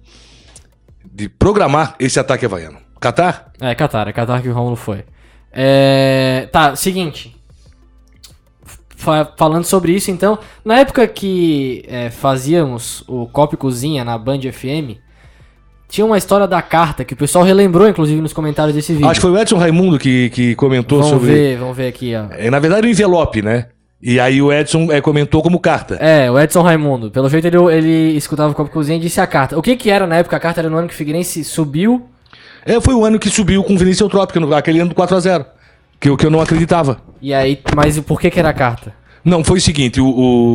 de 1.13 1.29
programar 1.29 1.95
esse 1.97 2.19
ataque 2.19 2.45
havaiano. 2.45 2.79
Catar? 2.99 3.51
É, 3.59 3.73
Catar, 3.75 4.07
é 4.07 4.13
Catar 4.13 4.41
que 4.41 4.49
o 4.49 4.53
Romulo 4.53 4.75
foi. 4.75 5.03
É, 5.51 6.47
tá, 6.51 6.75
seguinte. 6.75 7.35
Fa- 8.95 9.31
falando 9.37 9.63
sobre 9.63 9.91
isso, 9.93 10.09
então, 10.09 10.39
na 10.65 10.79
época 10.79 11.07
que 11.07 11.83
é, 11.87 12.09
fazíamos 12.09 13.03
o 13.07 13.27
Copa 13.27 13.53
e 13.53 13.57
Cozinha 13.57 14.03
na 14.03 14.17
Band 14.17 14.39
FM, 14.51 14.97
tinha 15.87 16.03
uma 16.05 16.17
história 16.17 16.47
da 16.47 16.61
carta 16.61 17.05
que 17.05 17.13
o 17.13 17.17
pessoal 17.17 17.45
relembrou, 17.45 17.87
inclusive, 17.87 18.19
nos 18.19 18.33
comentários 18.33 18.75
desse 18.75 18.93
vídeo. 18.93 19.07
Acho 19.07 19.19
que 19.19 19.27
foi 19.27 19.31
o 19.31 19.37
Edson 19.39 19.57
Raimundo 19.57 19.99
que, 19.99 20.29
que 20.31 20.55
comentou 20.55 20.99
vamos 20.99 21.13
sobre. 21.13 21.33
ver, 21.33 21.57
vamos 21.59 21.77
ver 21.77 21.87
aqui, 21.87 22.13
ó. 22.15 22.25
É, 22.33 22.49
na 22.49 22.59
verdade, 22.59 22.87
o 22.87 22.89
envelope, 22.89 23.41
né? 23.41 23.67
E 24.01 24.19
aí 24.19 24.41
o 24.41 24.51
Edson 24.51 24.91
é, 24.91 24.99
comentou 24.99 25.41
como 25.41 25.59
carta. 25.59 25.95
É, 25.95 26.29
o 26.29 26.39
Edson 26.39 26.61
Raimundo. 26.61 27.09
Pelo 27.09 27.29
jeito 27.29 27.47
ele, 27.47 27.57
ele 27.73 28.17
escutava 28.17 28.51
o 28.51 28.55
Copa 28.55 28.69
e 28.69 28.73
Cozinha 28.73 28.97
e 28.97 29.01
disse 29.01 29.21
a 29.21 29.25
carta. 29.27 29.57
O 29.57 29.61
que 29.61 29.75
que 29.75 29.89
era 29.89 30.05
na 30.05 30.17
época? 30.17 30.35
A 30.35 30.39
carta 30.39 30.59
era 30.61 30.69
no 30.69 30.77
ano 30.77 30.87
que 30.87 30.93
o 30.93 30.97
Figueirense 30.97 31.43
subiu. 31.43 32.07
É, 32.67 32.79
foi 32.81 32.93
o 32.93 33.05
ano 33.05 33.17
que 33.17 33.29
subiu 33.29 33.63
com 33.63 33.73
o 33.73 33.77
Vinícius 33.77 34.01
Eutrópico, 34.01 34.39
no- 34.39 34.53
aquele 34.53 34.79
ano 34.79 34.89
do 34.89 34.95
4x0. 34.95 35.45
Que, 35.99 36.09
eu- 36.09 36.17
que 36.17 36.25
eu 36.25 36.29
não 36.29 36.41
acreditava. 36.41 36.99
E 37.21 37.33
aí, 37.33 37.59
mas 37.75 37.99
por 38.01 38.19
que 38.21 38.29
que 38.29 38.39
era 38.39 38.49
a 38.49 38.53
carta? 38.53 38.93
Não, 39.25 39.43
foi 39.43 39.57
o 39.57 39.61
seguinte, 39.61 39.99
o, 39.99 40.07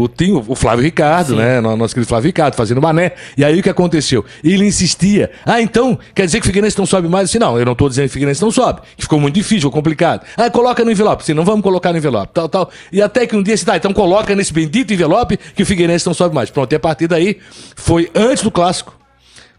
o, 0.05 0.09
tem 0.09 0.33
o, 0.33 0.55
Flávio 0.55 0.83
Ricardo, 0.83 1.31
Sim. 1.33 1.37
né? 1.37 1.61
no- 1.61 1.77
Nosso 1.77 1.93
querido 1.93 2.09
Flávio 2.09 2.29
Ricardo, 2.29 2.55
fazendo 2.55 2.81
mané. 2.81 3.13
E 3.37 3.45
aí 3.45 3.59
o 3.61 3.63
que 3.63 3.69
aconteceu? 3.69 4.25
Ele 4.43 4.65
insistia. 4.65 5.31
Ah, 5.45 5.61
então, 5.61 5.99
quer 6.15 6.25
dizer 6.25 6.39
que 6.41 6.45
o 6.45 6.47
Figueirense 6.47 6.79
não 6.79 6.87
sobe 6.87 7.07
mais? 7.09 7.23
Eu 7.23 7.27
disse, 7.27 7.39
não, 7.39 7.59
eu 7.59 7.67
não 7.67 7.75
tô 7.75 7.87
dizendo 7.89 8.05
que 8.05 8.11
o 8.11 8.13
Figueirense 8.15 8.41
não 8.41 8.51
sobe. 8.51 8.81
Que 8.97 9.03
ficou 9.03 9.21
muito 9.21 9.35
difícil, 9.35 9.71
complicado. 9.71 10.25
Ah, 10.39 10.49
coloca 10.49 10.83
no 10.85 10.91
envelope. 10.91 11.23
Sim, 11.25 11.35
não 11.35 11.45
vamos 11.45 11.63
colocar 11.63 11.93
no 11.93 11.99
envelope, 11.99 12.33
tal, 12.33 12.49
tal. 12.49 12.71
E 12.91 13.03
até 13.03 13.27
que 13.27 13.37
um 13.37 13.43
dia, 13.43 13.55
assim, 13.55 13.65
tá, 13.67 13.77
então 13.77 13.93
coloca 13.93 14.35
nesse 14.35 14.53
bendito 14.55 14.93
envelope 14.95 15.37
que 15.55 15.63
o 15.63 15.67
Figueirense 15.67 16.07
não 16.07 16.15
sobe 16.15 16.35
mais. 16.35 16.49
Pronto, 16.49 16.73
e 16.73 16.77
a 16.77 16.81
partir 16.81 17.07
daí, 17.09 17.39
foi 17.77 18.11
antes 18.15 18.43
do 18.43 18.51
Clássico. 18.51 18.95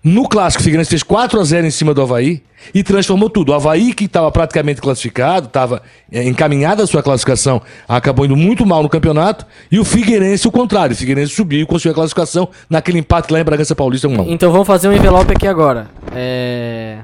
No 0.03 0.27
clássico, 0.27 0.62
o 0.62 0.63
Figueirense 0.65 0.89
fez 0.89 1.01
4 1.01 1.39
a 1.39 1.43
0 1.45 1.65
em 1.65 1.72
cima 1.72 1.93
do 1.93 2.01
Havaí 2.01 2.43
e 2.74 2.83
transformou 2.83 3.29
tudo. 3.29 3.53
O 3.53 3.55
Havaí, 3.55 3.93
que 3.93 4.03
estava 4.03 4.29
praticamente 4.29 4.81
classificado, 4.81 5.48
estava 5.48 5.81
encaminhada 6.12 6.83
a 6.83 6.88
sua 6.88 7.01
classificação, 7.01 7.62
acabou 7.88 8.25
indo 8.25 8.36
muito 8.36 8.65
mal 8.65 8.83
no 8.83 8.89
campeonato. 8.89 9.45
E 9.72 9.79
o 9.79 9.86
Figueirense, 9.86 10.45
o 10.45 10.51
contrário. 10.51 10.93
O 10.93 10.98
Figueirense 10.98 11.33
subiu 11.33 11.62
e 11.62 11.65
conseguiu 11.65 11.93
a 11.93 11.95
classificação 11.95 12.50
naquele 12.69 13.00
empate 13.00 13.31
lá 13.31 13.39
em 13.39 13.45
Bragança 13.45 13.74
Paulista 13.74 14.10
1 14.10 14.15
a 14.19 14.22
1. 14.24 14.31
Então 14.31 14.51
vamos 14.51 14.67
fazer 14.67 14.89
um 14.89 14.93
envelope 14.93 15.31
aqui 15.31 15.48
agora. 15.48 15.88
É... 16.13 16.98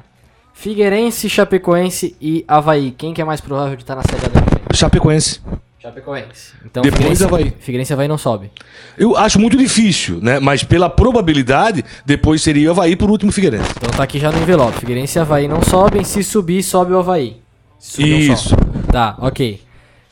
Figueirense, 0.53 1.29
Chapecoense 1.29 2.17
e 2.19 2.43
Havaí. 2.45 2.91
Quem 2.91 3.13
que 3.13 3.21
é 3.21 3.23
mais 3.23 3.39
provável 3.39 3.77
de 3.77 3.83
estar 3.83 3.95
na 3.95 4.03
Série 4.03 4.25
A? 4.25 4.75
Chapecoense. 4.75 5.39
Chapecoense. 5.81 6.51
Então 6.65 6.83
Depois 6.83 6.97
Figueirense, 6.97 7.23
Havaí. 7.23 7.53
Figueirense 7.57 7.91
e 7.91 7.93
Havaí 7.93 8.07
não 8.07 8.17
sobe. 8.17 8.51
Eu 8.97 9.15
acho 9.15 9.39
muito 9.39 9.55
difícil, 9.55 10.19
né? 10.21 10.37
Mas 10.37 10.61
pela 10.61 10.89
probabilidade, 10.89 11.85
depois 12.05 12.41
seria 12.41 12.67
o 12.67 12.71
Havaí 12.71 12.97
por 12.97 13.09
último 13.09 13.31
Figueirense. 13.31 13.71
Então 13.77 13.89
tá 13.91 14.03
aqui 14.03 14.19
já 14.19 14.29
no 14.29 14.41
envelope. 14.41 14.77
Figueirense 14.77 15.17
e 15.17 15.21
Havaí 15.21 15.47
não 15.47 15.63
sobem. 15.63 16.03
Se 16.03 16.21
subir, 16.21 16.61
sobe 16.63 16.91
o 16.91 16.99
Havaí. 16.99 17.37
Se 17.79 17.93
subir, 17.93 18.31
Isso. 18.31 18.49
sobe. 18.49 18.87
Tá, 18.91 19.15
ok. 19.19 19.61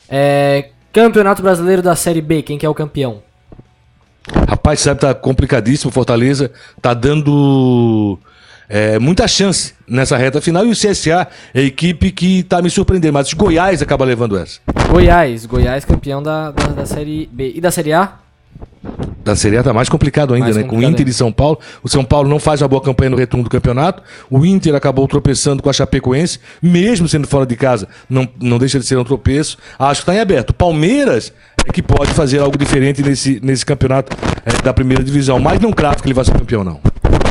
É... 0.08 0.70
Campeonato 0.90 1.42
Brasileiro 1.42 1.82
da 1.82 1.94
Série 1.94 2.22
B. 2.22 2.42
Quem 2.42 2.56
que 2.56 2.64
é 2.64 2.68
o 2.68 2.74
campeão? 2.74 3.22
Rapaz, 4.48 4.80
sabe, 4.80 5.00
tá 5.00 5.14
complicadíssimo. 5.14 5.92
Fortaleza 5.92 6.50
tá 6.80 6.94
dando 6.94 8.18
é, 8.68 8.98
muita 8.98 9.28
chance 9.28 9.74
nessa 9.86 10.16
reta 10.16 10.40
final. 10.40 10.64
E 10.64 10.70
o 10.70 10.74
CSA 10.74 11.28
é 11.52 11.60
a 11.60 11.62
equipe 11.62 12.10
que 12.10 12.40
está 12.40 12.62
me 12.62 12.70
surpreendendo. 12.70 13.12
Mas 13.12 13.32
Goiás 13.34 13.82
acaba 13.82 14.06
levando 14.06 14.36
essa. 14.38 14.60
Goiás, 14.88 15.44
Goiás 15.44 15.84
campeão 15.84 16.22
da, 16.22 16.50
da, 16.50 16.66
da 16.68 16.86
Série 16.86 17.28
B. 17.30 17.52
E 17.54 17.60
da 17.60 17.70
Série 17.70 17.92
A? 17.92 18.14
Da 19.22 19.36
Série 19.36 19.58
A 19.58 19.62
tá 19.62 19.72
mais 19.74 19.88
complicado 19.88 20.32
ainda, 20.32 20.46
Mais 20.46 20.56
né? 20.56 20.62
Com 20.62 20.68
o 20.68 20.70
complicado 20.70 20.92
Inter 20.92 21.08
e 21.08 21.12
São 21.12 21.30
Paulo. 21.30 21.58
O 21.82 21.88
São 21.88 22.02
Paulo 22.02 22.28
não 22.28 22.40
faz 22.40 22.62
uma 22.62 22.68
boa 22.68 22.80
campanha 22.80 23.10
no 23.10 23.16
retorno 23.16 23.44
do 23.44 23.50
campeonato. 23.50 24.02
O 24.30 24.46
Inter 24.46 24.74
acabou 24.74 25.06
tropeçando 25.06 25.62
com 25.62 25.68
a 25.68 25.72
Chapecoense, 25.72 26.40
mesmo 26.62 27.06
sendo 27.06 27.28
fora 27.28 27.44
de 27.44 27.54
casa, 27.54 27.86
não, 28.08 28.26
não 28.40 28.58
deixa 28.58 28.78
de 28.78 28.86
ser 28.86 28.96
um 28.96 29.04
tropeço. 29.04 29.58
Acho 29.78 30.00
que 30.00 30.06
tá 30.06 30.14
em 30.14 30.20
aberto. 30.20 30.54
Palmeiras 30.54 31.32
é 31.66 31.70
que 31.70 31.82
pode 31.82 32.12
fazer 32.14 32.38
algo 32.38 32.56
diferente 32.56 33.02
nesse, 33.02 33.38
nesse 33.42 33.66
campeonato 33.66 34.16
é, 34.46 34.62
da 34.62 34.72
primeira 34.72 35.04
divisão. 35.04 35.38
Mas 35.38 35.60
não 35.60 35.70
cravo 35.70 36.00
que 36.00 36.06
ele 36.06 36.14
vai 36.14 36.24
ser 36.24 36.32
campeão, 36.32 36.64
não. 36.64 36.80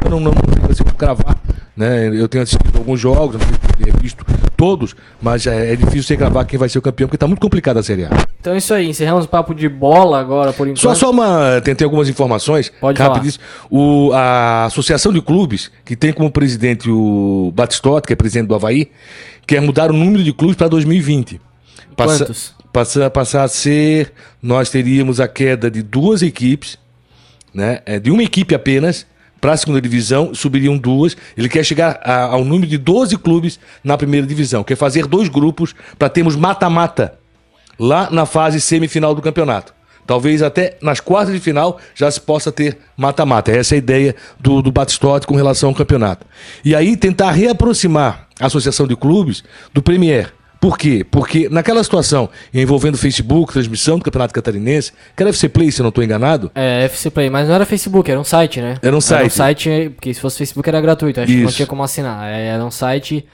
Eu 0.05 0.11
não, 0.11 0.19
não, 0.19 0.31
não 0.31 0.67
consigo 0.67 0.93
cravar. 0.93 1.35
Né? 1.77 2.07
Eu 2.07 2.27
tenho 2.27 2.43
assistido 2.43 2.75
alguns 2.75 2.99
jogos, 2.99 3.35
não 3.39 3.85
tenho 3.85 3.95
visto 4.01 4.25
todos, 4.57 4.95
mas 5.21 5.45
é, 5.45 5.73
é 5.73 5.75
difícil 5.75 6.01
você 6.01 6.17
cravar 6.17 6.43
quem 6.45 6.57
vai 6.57 6.67
ser 6.67 6.79
o 6.79 6.81
campeão, 6.81 7.07
porque 7.07 7.19
tá 7.19 7.27
muito 7.27 7.39
complicado 7.39 7.77
a 7.77 7.83
Série 7.83 8.05
A. 8.05 8.09
Então 8.41 8.53
é 8.53 8.57
isso 8.57 8.73
aí, 8.73 8.89
encerramos 8.89 9.25
o 9.25 9.27
papo 9.27 9.53
de 9.53 9.69
bola 9.69 10.19
agora 10.19 10.51
por 10.51 10.67
enquanto. 10.67 10.81
Só, 10.81 10.95
só 10.95 11.11
uma. 11.11 11.61
Tentei 11.63 11.85
algumas 11.85 12.09
informações. 12.09 12.71
Pode 12.81 12.99
rapidíssimo. 12.99 13.43
O, 13.69 14.11
a 14.13 14.65
Associação 14.65 15.13
de 15.13 15.21
Clubes, 15.21 15.69
que 15.85 15.95
tem 15.95 16.11
como 16.11 16.31
presidente 16.31 16.89
o 16.89 17.51
Batistotti, 17.55 18.07
que 18.07 18.13
é 18.13 18.15
presidente 18.15 18.47
do 18.47 18.55
Havaí, 18.55 18.89
quer 19.45 19.61
mudar 19.61 19.91
o 19.91 19.93
número 19.93 20.23
de 20.23 20.33
clubes 20.33 20.57
para 20.57 20.67
2020. 20.67 21.39
Passa- 21.95 22.25
Quantos? 22.25 22.55
Passar, 22.73 23.09
passar 23.11 23.43
a 23.43 23.47
ser. 23.47 24.11
Nós 24.41 24.69
teríamos 24.71 25.19
a 25.19 25.27
queda 25.27 25.69
de 25.69 25.81
duas 25.83 26.21
equipes, 26.23 26.77
né? 27.53 27.79
é, 27.85 27.99
De 27.99 28.09
uma 28.11 28.23
equipe 28.23 28.55
apenas. 28.55 29.05
Para 29.39 29.53
a 29.53 29.57
segunda 29.57 29.79
divisão, 29.81 30.33
subiriam 30.33 30.77
duas. 30.77 31.15
Ele 31.37 31.47
quer 31.49 31.63
chegar 31.63 31.99
a- 32.03 32.23
ao 32.25 32.43
número 32.43 32.67
de 32.67 32.77
12 32.77 33.17
clubes 33.17 33.59
na 33.83 33.97
primeira 33.97 34.25
divisão. 34.25 34.63
Quer 34.63 34.75
fazer 34.75 35.05
dois 35.05 35.29
grupos 35.29 35.75
para 35.97 36.09
termos 36.09 36.35
mata-mata 36.35 37.13
lá 37.79 38.09
na 38.11 38.25
fase 38.25 38.59
semifinal 38.59 39.13
do 39.13 39.21
campeonato. 39.21 39.73
Talvez 40.07 40.41
até 40.41 40.77
nas 40.81 40.99
quartas 41.01 41.33
de 41.33 41.39
final 41.41 41.77
já 41.93 42.09
se 42.09 42.19
possa 42.21 42.49
ter 42.51 42.77
mata-mata. 42.95 43.51
Essa 43.51 43.75
é 43.75 43.77
a 43.77 43.79
ideia 43.79 44.15
do, 44.39 44.61
do 44.61 44.71
Batistotti 44.71 45.27
com 45.27 45.35
relação 45.35 45.69
ao 45.69 45.75
campeonato. 45.75 46.25
E 46.63 46.73
aí 46.73 46.95
tentar 46.95 47.31
reaproximar 47.31 48.27
a 48.39 48.45
Associação 48.45 48.87
de 48.87 48.95
Clubes 48.95 49.43
do 49.73 49.81
Premier. 49.81 50.29
Por 50.59 50.77
quê? 50.77 51.05
Porque 51.09 51.47
naquela 51.49 51.83
situação 51.83 52.29
envolvendo 52.53 52.97
Facebook, 52.97 53.53
transmissão 53.53 53.97
do 53.97 54.03
Campeonato 54.03 54.33
Catarinense, 54.33 54.91
que 55.15 55.21
era 55.23 55.29
FC 55.29 55.47
Play, 55.49 55.71
se 55.71 55.81
eu 55.81 55.83
não 55.83 55.89
estou 55.89 56.03
enganado, 56.03 56.51
É, 56.55 56.85
FC 56.85 57.09
Play, 57.09 57.29
mas 57.29 57.47
não 57.47 57.55
era 57.55 57.65
Facebook, 57.65 58.09
era 58.09 58.19
um 58.19 58.23
site, 58.23 58.59
né? 58.61 58.77
Era 58.81 58.87
um 58.87 58.87
Era 58.87 58.95
um 58.97 59.01
site. 59.01 59.33
site, 59.33 59.91
porque 59.95 60.13
se 60.13 60.19
fosse 60.19 60.37
Facebook 60.39 60.67
era 60.67 60.81
gratuito, 60.81 61.19
acho 61.21 61.31
que 61.31 61.37
não 61.39 61.47
Isso. 61.47 61.55
tinha 61.57 61.67
como 61.67 61.83
assinar. 61.83 62.27
É, 62.27 62.47
Era 62.47 62.63
um 62.65 62.71
site 62.71 63.25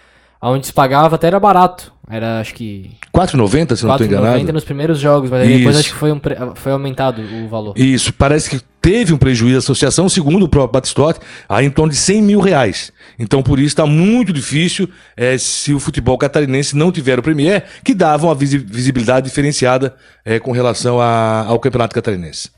onde 0.42 0.68
se 0.68 0.74
pagava, 0.74 1.16
até 1.16 1.28
era 1.28 1.40
barato. 1.40 1.92
Era, 2.10 2.42
acho 2.42 2.54
que, 2.54 2.92
4,90, 3.16 3.76
se 3.78 3.86
não 3.86 3.94
estou 3.94 4.06
4,90 4.06 4.06
enganado. 4.06 4.54
nos 4.54 4.66
primeiros 4.66 5.00
jogos, 5.00 5.30
mas 5.30 5.42
aí 5.42 5.58
depois 5.60 5.76
Isso. 5.78 5.86
acho 5.86 5.94
que 5.94 6.00
foi, 6.00 6.12
um 6.12 6.20
foi 6.56 6.72
aumentado 6.74 7.22
o 7.22 7.48
valor. 7.48 7.74
Isso, 7.78 8.12
parece 8.14 8.50
que 8.50 8.62
teve 8.84 9.14
um 9.14 9.18
prejuízo 9.18 9.56
à 9.56 9.60
associação, 9.60 10.10
segundo 10.10 10.44
o 10.44 10.50
próprio 10.50 10.74
Batistotti, 10.74 11.22
em 11.62 11.70
torno 11.72 11.90
de 11.92 11.98
100 11.98 12.22
mil 12.22 12.40
reais. 12.42 12.92
Então, 13.18 13.42
por 13.42 13.58
isso, 13.58 13.70
está 13.70 13.86
muito 13.86 14.34
difícil 14.34 14.90
eh, 15.16 15.38
se 15.38 15.74
o 15.74 15.80
futebol 15.80 16.18
catarinense 16.18 16.76
não 16.76 16.92
tiver 16.92 17.18
o 17.18 17.24
Premier, 17.24 17.64
que 17.84 17.94
dava 17.96 18.28
uma 18.28 18.36
visi- 18.36 18.58
visibilidade 18.58 19.26
diferenciada 19.26 19.96
eh, 20.26 20.38
com 20.38 20.52
relação 20.52 21.00
a- 21.00 21.46
ao 21.48 21.60
Campeonato 21.60 21.96
Catarinense. 21.96 22.52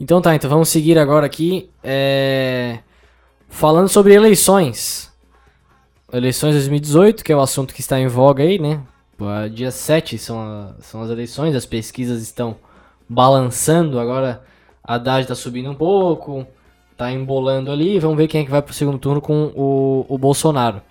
Então 0.00 0.22
tá, 0.22 0.34
então 0.34 0.48
vamos 0.48 0.70
seguir 0.70 0.98
agora 0.98 1.26
aqui. 1.26 1.68
é, 1.82 2.78
Falando 3.50 3.88
sobre 3.88 4.14
eleições. 4.14 5.12
Eleições 6.12 6.54
2018, 6.54 7.22
que 7.22 7.32
é 7.32 7.36
o 7.36 7.40
assunto 7.40 7.74
que 7.74 7.80
está 7.80 8.00
em 8.00 8.06
voga 8.08 8.42
aí, 8.42 8.58
né? 8.58 8.80
Dia 9.52 9.70
7 9.70 10.16
são, 10.18 10.40
a- 10.40 10.74
são 10.80 11.02
as 11.02 11.10
eleições, 11.10 11.54
as 11.54 11.66
pesquisas 11.66 12.22
estão 12.22 12.56
balançando. 13.08 13.98
Agora 14.00 14.42
Haddad 14.86 15.26
tá 15.26 15.34
subindo 15.34 15.70
um 15.70 15.74
pouco, 15.74 16.46
tá 16.96 17.10
embolando 17.10 17.70
ali. 17.72 17.98
Vamos 17.98 18.16
ver 18.16 18.28
quem 18.28 18.42
é 18.42 18.44
que 18.44 18.50
vai 18.50 18.60
pro 18.62 18.74
segundo 18.74 18.98
turno 18.98 19.20
com 19.20 19.50
o, 19.56 20.04
o 20.08 20.18
Bolsonaro. 20.18 20.82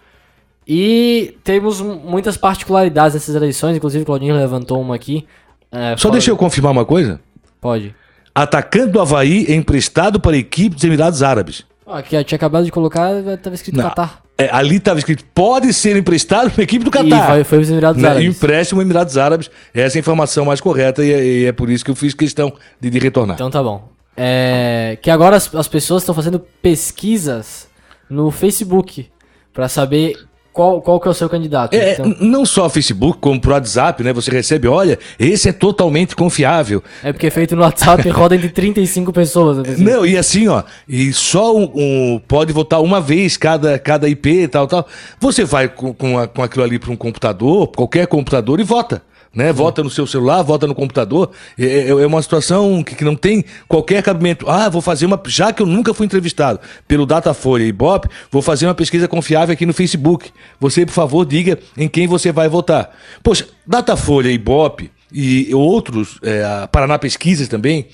E 0.68 1.38
temos 1.44 1.82
muitas 1.82 2.38
particularidades 2.38 3.14
nessas 3.16 3.36
eleições, 3.36 3.76
inclusive 3.78 4.04
o 4.04 4.06
Claudinho 4.06 4.36
levantou 4.36 4.80
uma 4.82 4.96
aqui. 4.96 5.28
é, 5.72 5.96
Só 5.98 6.04
fala- 6.04 6.14
deixa 6.14 6.32
eu 6.32 6.38
confirmar 6.38 6.72
uma 6.72 6.86
coisa. 6.86 7.20
Pode. 7.60 7.94
Atacante 8.34 8.92
do 8.92 9.00
Havaí 9.02 9.46
é 9.48 9.54
emprestado 9.56 10.20
para 10.20 10.36
a 10.36 10.40
equipe 10.40 10.74
dos 10.76 10.84
Emirados 10.84 11.22
Árabes. 11.22 11.66
Ó, 11.86 11.96
Aqui, 11.96 12.16
ó, 12.18 12.24
tinha 12.24 12.36
acabado 12.36 12.66
de 12.66 12.72
colocar, 12.72 13.10
tava 13.42 13.56
escrito 13.56 13.78
Não. 13.78 13.84
Qatar. 13.90 14.22
É, 14.38 14.50
ali 14.52 14.78
estava 14.78 14.98
escrito, 14.98 15.24
pode 15.34 15.72
ser 15.74 15.96
emprestado 15.96 16.50
para 16.50 16.62
a 16.62 16.64
equipe 16.64 16.84
do 16.84 16.90
E 16.90 16.92
Catar. 16.92 17.28
foi, 17.34 17.44
foi 17.44 17.60
os 17.60 17.70
Emirados 17.70 18.02
Né? 18.02 18.10
Árabes. 18.10 18.36
Empréstimo 18.36 18.82
Emirados 18.82 19.18
Árabes. 19.18 19.52
Essa 19.74 19.98
é 19.98 20.00
a 20.00 20.02
informação 20.02 20.46
mais 20.46 20.60
correta 20.60 21.04
e 21.06 21.12
é, 21.14 21.24
e 21.26 21.46
é 21.46 21.52
por 21.52 21.70
isso 21.70 21.86
que 21.86 21.92
eu 21.92 21.96
fiz 21.96 22.14
questão 22.14 22.52
de, 22.82 22.90
de 22.90 23.00
retornar. 23.00 23.36
Então 23.36 23.52
tá 23.52 23.62
bom. 23.62 23.90
É, 24.18 24.98
que 25.02 25.10
agora 25.12 25.36
as, 25.36 25.54
as 25.54 25.68
pessoas 25.68 26.02
estão 26.04 26.16
fazendo 26.16 26.40
pesquisas 26.62 27.68
no 28.10 28.30
Facebook 28.32 29.08
pra 29.54 29.68
saber 29.70 30.16
qual, 30.54 30.82
qual 30.82 31.00
que 31.00 31.08
é 31.08 31.12
o 31.12 31.14
seu 31.14 31.28
candidato. 31.28 31.74
É, 31.74 31.94
Então, 31.94 32.16
não 32.22 32.46
só 32.46 32.70
Facebook, 32.70 33.18
como 33.20 33.42
pro 33.42 33.52
WhatsApp, 33.54 34.04
né? 34.04 34.14
Você 34.14 34.30
recebe, 34.32 34.68
olha, 34.68 34.98
esse 35.20 35.50
é 35.50 35.52
totalmente 35.52 36.16
confiável. 36.16 36.84
é 37.04 37.12
porque 37.12 37.28
é 37.28 37.30
feito 37.32 37.56
no 37.56 37.64
WhatsApp 37.64 38.08
roda 38.14 38.36
entre 38.36 38.50
35 38.50 39.12
pessoas. 39.12 39.58
assim. 39.60 39.84
Não, 39.84 40.06
e 40.06 40.16
assim, 40.18 40.48
ó, 40.48 40.64
e 40.88 41.12
só 41.12 41.56
um, 41.56 41.72
um- 41.76 42.22
pode 42.28 42.54
votar 42.54 42.82
uma 42.82 43.02
vez 43.02 43.36
cada, 43.36 43.78
cada 43.80 44.08
IP 44.08 44.30
e 44.44 44.48
tal, 44.48 44.68
tal. 44.68 44.88
Você 45.20 45.44
vai 45.44 45.68
com, 45.68 45.94
com, 45.94 46.18
a- 46.20 46.28
com 46.28 46.44
aquilo 46.44 46.64
ali 46.64 46.78
para 46.78 46.92
um 46.92 46.96
computador, 46.96 47.68
qualquer 47.76 48.06
computador, 48.08 48.60
e 48.60 48.64
vota. 48.64 49.02
Né? 49.34 49.52
Vota 49.52 49.82
no 49.82 49.90
seu 49.90 50.06
celular, 50.06 50.44
vota 50.44 50.68
no 50.68 50.76
computador. 50.76 51.32
É, 51.58 51.66
é- 51.66 51.88
é 51.90 52.06
uma 52.06 52.22
situação 52.22 52.84
que, 52.84 52.94
que 52.94 53.04
não 53.04 53.16
tem 53.16 53.44
qualquer 53.68 54.04
cabimento. 54.04 54.48
Ah, 54.48 54.70
vou 54.70 54.82
fazer 54.82 55.08
uma. 55.08 55.20
Já 55.26 55.52
que 55.52 55.62
eu 55.62 55.66
nunca 55.66 55.92
fui 55.94 56.06
entrevistado 56.06 56.60
pelo 56.88 57.06
Datafolha 57.06 57.64
e 57.64 57.68
Ibope, 57.70 58.10
vou 58.32 58.42
fazer 58.44 58.68
uma 58.68 58.76
pesquisa 58.76 59.08
confiável 59.08 59.54
aqui 59.54 59.66
no 59.66 59.74
Facebook. 59.74 60.30
Você, 60.60 60.86
por 60.86 60.92
favor, 60.94 61.26
diga 61.26 61.58
em 61.76 61.88
quem 61.88 62.06
você 62.06 62.32
vai 62.32 62.48
votar. 62.48 62.92
Poxa, 63.24 63.48
Datafolha, 63.66 64.30
Ibope 64.30 64.92
e 65.12 65.54
outros, 65.54 66.20
é, 66.22 66.44
a 66.44 66.68
Paraná 66.68 67.00
Pesquisas 67.00 67.48
também, 67.48 67.88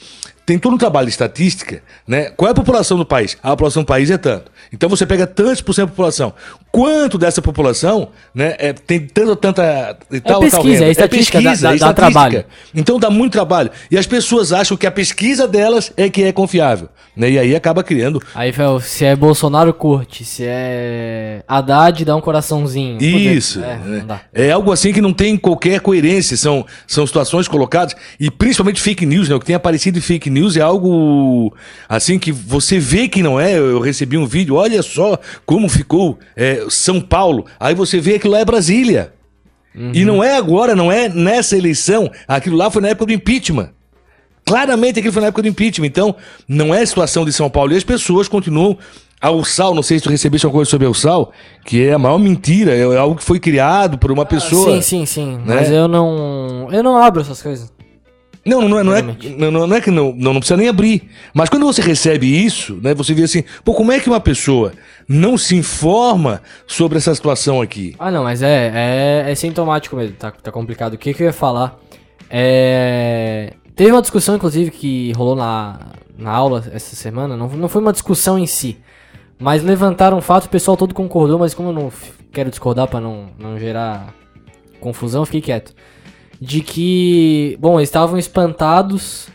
tem 0.46 0.58
todo 0.58 0.74
um 0.74 0.78
trabalho 0.80 1.06
de 1.06 1.12
estatística, 1.12 1.84
né? 2.08 2.32
Qual 2.32 2.48
é 2.48 2.52
a 2.52 2.56
população 2.56 2.98
do 2.98 3.06
país? 3.06 3.38
A 3.44 3.52
população 3.52 3.84
do 3.84 3.86
país 3.86 4.10
é 4.10 4.18
tanto. 4.18 4.52
Então 4.74 4.90
você 4.90 5.06
pega 5.06 5.28
tantos 5.28 5.62
por 5.62 5.74
cento 5.74 5.86
da 5.86 5.92
população. 5.92 6.34
Quanto 6.72 7.18
dessa 7.18 7.42
população, 7.42 8.10
né, 8.34 8.56
é, 8.60 8.74
tem 8.74 9.00
tanta, 9.00 9.36
tanta 9.36 9.98
e 10.12 10.20
tal, 10.20 10.34
tal 10.34 10.42
pesquisa, 10.42 10.74
renda? 10.74 10.86
é 10.86 10.92
estatística, 10.92 11.42
dá- 11.42 11.56
dá- 11.56 11.76
dá 11.76 11.94
trabalho. 11.94 12.46
Então 12.76 13.00
dá 13.00 13.10
muito 13.10 13.32
trabalho. 13.34 13.72
E 13.90 13.98
as 13.98 14.06
pessoas 14.06 14.54
acham 14.54 14.78
que 14.78 14.86
a 14.86 14.92
pesquisa 14.92 15.48
delas 15.48 15.92
é 15.98 16.10
que 16.10 16.24
é 16.24 16.32
confiável. 16.32 16.88
Né? 17.18 17.32
E 17.32 17.40
aí 17.40 17.56
acaba 17.56 17.84
criando 17.84 18.22
Aí, 18.36 18.54
Fel, 18.54 18.80
se 18.80 19.04
é 19.04 19.16
Bolsonaro, 19.16 19.74
curte. 19.74 20.24
Se 20.24 20.44
é 20.46 21.44
Haddad, 21.48 22.06
dá 22.06 22.16
um 22.16 22.22
coraçãozinho. 22.22 23.02
Isso. 23.02 23.62
É, 23.64 23.80
dá. 24.06 24.22
É 24.34 24.52
algo 24.52 24.72
assim 24.72 24.94
que 24.94 25.02
não 25.02 25.12
tem 25.12 25.36
qualquer 25.38 25.80
coerência. 25.82 26.38
São, 26.38 26.66
são 26.88 27.06
situações 27.06 27.48
colocadas, 27.48 27.96
e 28.20 28.30
principalmente 28.30 28.80
fake 28.80 29.06
news, 29.06 29.28
né? 29.28 29.36
O 29.36 29.40
que 29.40 29.46
tem 29.48 29.56
aparecido 29.56 30.00
de 30.00 30.06
fake 30.06 30.30
news 30.30 30.56
é 30.56 30.62
algo 30.62 31.54
assim 31.90 32.20
que 32.20 32.32
você 32.32 32.80
vê 32.80 33.08
que 33.08 33.24
não 33.24 33.40
é. 33.40 33.58
Eu 33.58 33.80
recebi 33.80 34.18
um 34.18 34.26
vídeo, 34.28 34.56
olha 34.56 34.82
só 34.84 35.18
como 35.46 35.68
ficou 35.68 36.18
é, 36.36 36.59
São 36.70 37.00
Paulo. 37.00 37.46
Aí 37.60 37.76
você 37.76 38.00
vê 38.00 38.18
que 38.18 38.28
lá 38.28 38.40
é 38.40 38.46
Brasília. 38.46 39.14
E 39.94 40.04
não 40.04 40.24
é 40.24 40.36
agora, 40.36 40.76
não 40.76 40.92
é 40.92 41.08
nessa 41.08 41.58
eleição. 41.58 42.12
Aquilo 42.28 42.58
lá 42.58 42.70
foi 42.70 42.82
na 42.82 42.90
época 42.90 43.06
do 43.06 43.14
impeachment. 43.14 43.70
Claramente 44.46 45.00
aquilo 45.00 45.14
foi 45.14 45.22
na 45.22 45.28
época 45.28 45.44
do 45.44 45.48
impeachment. 45.48 45.86
Então, 45.86 46.16
não 46.48 46.74
é 46.74 46.82
a 46.82 46.86
situação 46.86 47.24
de 47.24 47.32
São 47.32 47.50
Paulo. 47.50 47.72
E 47.72 47.78
as 47.78 47.84
pessoas 47.84 48.28
continuam. 48.28 48.78
A 49.22 49.32
Ursal, 49.32 49.76
não 49.76 49.84
sei 49.84 50.00
se 50.00 50.04
tu 50.06 50.10
recebeste 50.10 50.46
alguma 50.46 50.60
coisa 50.60 50.72
sobre 50.72 50.88
a 50.88 50.90
Ursal, 50.90 51.34
que 51.66 51.84
é 51.84 51.92
a 51.92 52.00
maior 52.00 52.18
mentira, 52.18 52.74
é 52.74 52.98
algo 52.98 53.18
que 53.18 53.24
foi 53.24 53.38
criado 53.38 53.98
por 53.98 54.14
uma 54.14 54.26
pessoa. 54.26 54.72
Sim, 54.76 54.82
sim, 54.82 55.06
sim. 55.06 55.38
né? 55.46 55.56
Mas 55.56 55.70
eu 55.70 55.90
não. 55.90 56.70
Eu 56.72 56.82
não 56.82 56.98
abro 56.98 57.20
essas 57.20 57.42
coisas. 57.42 57.70
Não, 58.46 58.68
não 58.68 58.80
é, 58.80 58.84
não 58.84 58.96
é, 58.96 59.02
não, 59.02 59.68
não 59.68 59.76
é 59.76 59.82
que 59.82 59.92
não, 59.92 60.14
não, 60.16 60.34
não 60.34 60.40
precisa 60.40 60.58
nem 60.58 60.70
abrir. 60.70 61.10
Mas 61.34 61.50
quando 61.50 61.66
você 61.66 61.82
recebe 61.82 62.26
isso, 62.26 62.80
né, 62.82 62.94
você 62.94 63.14
vê 63.14 63.24
assim, 63.24 63.44
pô, 63.64 63.74
como 63.74 63.92
é 63.92 64.00
que 64.00 64.10
uma 64.10 64.20
pessoa 64.20 64.72
não 65.08 65.38
se 65.38 65.56
informa 65.56 66.42
sobre 66.66 66.98
essa 66.98 67.14
situação 67.14 67.62
aqui? 67.62 67.96
Ah, 68.00 68.10
não, 68.10 68.24
mas 68.24 68.42
é, 68.42 68.72
é, 68.74 69.32
é 69.32 69.36
sintomático 69.36 69.96
mesmo, 69.96 70.16
tá, 70.16 70.32
tá 70.32 70.52
complicado. 70.52 70.94
O 70.94 70.98
que, 70.98 71.14
que 71.14 71.24
eu 71.24 71.28
ia 71.28 71.34
falar? 71.34 71.78
É, 72.30 73.54
teve 73.76 73.92
uma 73.92 74.02
discussão, 74.02 74.36
inclusive, 74.36 74.72
que 74.72 75.12
rolou 75.14 75.36
na, 75.36 75.80
na 76.18 76.32
aula 76.32 76.64
essa 76.72 76.96
semana. 76.96 77.36
Não, 77.36 77.50
não 77.50 77.70
foi 77.70 77.82
uma 77.82 77.92
discussão 77.92 78.40
em 78.40 78.48
si, 78.48 78.78
mas 79.38 79.64
levantaram 79.64 80.18
um 80.18 80.22
fato, 80.22 80.46
o 80.46 80.50
pessoal 80.50 80.78
todo 80.78 80.94
concordou, 80.94 81.40
mas 81.40 81.54
como 81.54 81.70
eu 81.70 81.74
não 81.74 81.92
quero 82.32 82.50
discordar 82.50 82.88
pra 82.88 83.02
não, 83.02 83.30
não 83.38 83.60
gerar 83.60 84.14
confusão, 84.80 85.26
fiquei 85.26 85.42
quieto. 85.42 85.74
De 86.40 86.62
que, 86.62 87.58
bom, 87.60 87.80
eles 87.80 87.90
estavam 87.90 88.18
espantados 88.18 89.28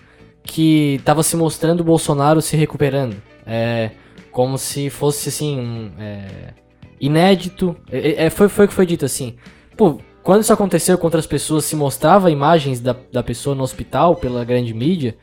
que 0.42 1.00
tava 1.04 1.22
se 1.22 1.36
mostrando 1.36 1.80
o 1.80 1.84
Bolsonaro 1.84 2.40
se 2.40 2.56
recuperando. 2.56 3.16
É, 3.46 3.90
Como 4.30 4.56
se 4.58 4.88
fosse 4.90 5.28
assim. 5.28 5.92
é, 5.98 6.54
inédito. 7.00 7.76
É, 7.90 8.26
é, 8.26 8.30
foi, 8.30 8.48
foi 8.48 8.64
o 8.64 8.68
que 8.68 8.74
foi 8.74 8.86
dito 8.86 9.04
assim. 9.04 9.36
Pô, 9.76 9.98
quando 10.22 10.42
isso 10.42 10.52
aconteceu 10.52 10.96
com 10.96 11.06
outras 11.06 11.26
pessoas, 11.26 11.64
se 11.64 11.76
mostrava 11.76 12.30
imagens 12.30 12.80
da, 12.80 12.96
da 13.12 13.22
pessoa 13.22 13.54
no 13.54 13.62
hospital 13.62 14.16
pela 14.16 14.44
grande 14.44 14.72
mídia. 14.72 15.16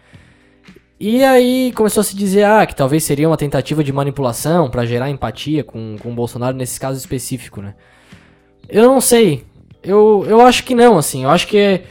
E 1.00 1.23
aí 1.23 1.71
começou 1.73 2.01
a 2.01 2.03
se 2.03 2.15
dizer 2.15 2.43
ah, 2.43 2.63
que 2.65 2.75
talvez 2.75 3.03
seria 3.03 3.27
uma 3.27 3.38
tentativa 3.38 3.83
de 3.83 3.91
manipulação 3.91 4.69
pra 4.69 4.85
gerar 4.85 5.09
empatia 5.09 5.63
com, 5.63 5.95
com 6.00 6.11
o 6.11 6.15
Bolsonaro 6.15 6.55
nesse 6.55 6.79
caso 6.79 7.00
específico, 7.00 7.59
né? 7.61 7.73
Eu 8.69 8.83
não 8.83 9.01
sei. 9.01 9.43
Eu, 9.83 10.25
eu 10.27 10.41
acho 10.41 10.63
que 10.63 10.75
não, 10.75 10.97
assim. 10.97 11.23
Eu 11.23 11.29
acho 11.29 11.47
que 11.47 11.57
é, 11.57 11.83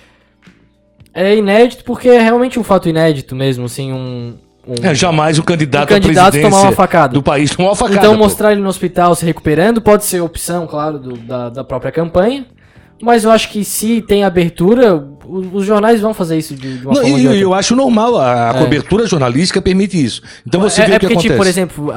é 1.13 1.37
inédito 1.37 1.85
porque 1.85 2.09
é 2.09 2.21
realmente 2.21 2.59
um 2.59 2.65
fato 2.65 2.89
inédito 2.89 3.35
mesmo, 3.35 3.65
assim, 3.67 3.93
um... 3.93 4.35
um- 4.67 4.75
É, 4.83 4.95
jamais 4.95 5.39
o 5.39 5.43
candidato, 5.43 5.91
Um 5.91 5.95
candidato 6.01 6.41
tomar 6.41 6.63
uma 6.63 6.73
facada. 6.73 7.13
do 7.15 7.23
país 7.23 7.51
tomar 7.55 7.71
uma 7.71 7.77
facada. 7.77 7.99
Então 7.99 8.13
pô. 8.13 8.19
mostrar 8.19 8.53
ele 8.53 8.61
no 8.61 8.69
hospital 8.69 9.15
se 9.15 9.25
recuperando 9.25 9.81
pode 9.81 10.05
ser 10.05 10.21
opção, 10.21 10.67
claro, 10.67 10.99
do- 10.99 11.17
da, 11.17 11.49
da 11.49 11.65
própria 11.65 11.91
campanha. 11.91 12.47
Mas 13.03 13.25
eu 13.25 13.31
acho 13.31 13.49
que 13.49 13.65
se 13.65 14.03
tem 14.03 14.25
abertura, 14.25 15.03
os 15.27 15.65
jornais 15.65 16.03
vão 16.03 16.13
fazer 16.13 16.37
isso 16.37 16.55
de, 16.55 16.83
uma 16.85 16.93
Não, 16.93 17.01
forma 17.01 17.09
e 17.19 17.21
de 17.23 17.27
eu, 17.29 17.33
eu 17.35 17.55
acho 17.55 17.75
normal, 17.75 18.19
a, 18.19 18.51
a 18.51 18.55
É. 18.57 18.59
cobertura 18.59 19.07
jornalística 19.07 19.61
permite 19.63 20.05
isso. 20.05 20.21
Então 20.47 20.61
você 20.61 20.83
é, 20.83 20.85
vê 20.87 20.93
é 20.93 20.97
o 20.97 21.01
que 21.01 21.07
porque, 21.07 21.15
acontece. 21.15 21.29
tipo, 21.29 21.37
por 21.39 21.47
exemplo, 21.47 21.93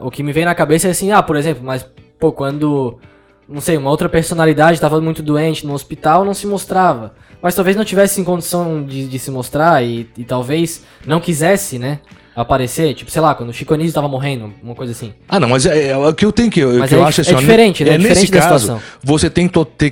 o 0.00 0.10
que 0.10 0.20
me 0.24 0.32
vem 0.32 0.44
na 0.44 0.52
cabeça 0.54 0.88
é 0.88 0.90
assim, 0.90 1.12
ah, 1.12 1.22
por 1.22 1.36
exemplo, 1.36 1.62
mas, 1.64 1.86
pô, 2.18 2.32
quando, 2.32 2.98
não 3.52 3.60
sei, 3.60 3.76
uma 3.76 3.90
outra 3.90 4.08
personalidade 4.08 4.74
estava 4.74 5.00
muito 5.00 5.22
doente 5.22 5.66
no 5.66 5.74
hospital, 5.74 6.24
não 6.24 6.34
se 6.34 6.46
mostrava. 6.46 7.14
Mas 7.42 7.54
talvez 7.54 7.76
não 7.76 7.84
tivesse 7.84 8.20
em 8.20 8.24
condição 8.24 8.84
de, 8.84 9.06
de 9.08 9.18
se 9.18 9.30
mostrar 9.30 9.84
e, 9.84 10.08
e 10.16 10.24
talvez 10.24 10.84
não 11.06 11.20
quisesse, 11.20 11.78
né, 11.78 11.98
aparecer. 12.34 12.94
Tipo, 12.94 13.10
sei 13.10 13.20
lá, 13.20 13.34
quando 13.34 13.50
o 13.50 13.52
Chico 13.52 13.74
Anísio 13.74 13.92
tava 13.92 14.08
morrendo, 14.08 14.52
uma 14.62 14.74
coisa 14.74 14.92
assim. 14.92 15.12
Ah, 15.28 15.38
não, 15.40 15.48
mas 15.48 15.66
é, 15.66 15.88
é 15.88 15.96
o 15.96 16.14
que 16.14 16.24
eu 16.24 16.32
tenho 16.32 16.50
que. 16.50 16.64
Mas 16.64 16.88
que 16.88 16.94
é 16.94 16.98
eu 16.98 17.04
acho 17.04 17.20
é 17.20 17.22
assim, 17.22 17.34
ó, 17.34 17.38
diferente, 17.38 17.84
né? 17.84 17.90
É 17.90 17.94
É 17.94 17.98
nesse 17.98 18.28
caso, 18.28 18.60
situação. 18.60 18.82
você 19.02 19.28
tem 19.28 19.48
que 19.48 19.64
ter 19.64 19.90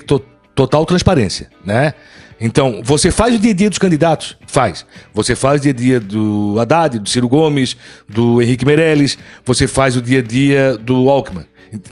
total 0.61 0.85
transparência, 0.85 1.49
né? 1.65 1.95
Então, 2.39 2.81
você 2.83 3.11
faz 3.11 3.35
o 3.35 3.39
dia 3.39 3.53
a 3.53 3.55
dia 3.55 3.69
dos 3.71 3.79
candidatos? 3.79 4.37
Faz. 4.47 4.85
Você 5.15 5.35
faz 5.35 5.61
o 5.61 5.63
dia 5.63 5.73
a 5.73 5.75
dia 5.75 6.01
do 6.01 6.57
Haddad, 6.59 6.99
do 6.99 7.09
Ciro 7.09 7.29
Gomes, 7.29 7.77
do 8.09 8.43
Henrique 8.43 8.65
Meirelles, 8.65 9.19
você 9.45 9.67
faz 9.67 9.97
o 9.97 10.03
dia 10.03 10.19
a 10.19 10.23
dia 10.23 10.77
do 10.77 11.09
Alckmin. 11.09 11.45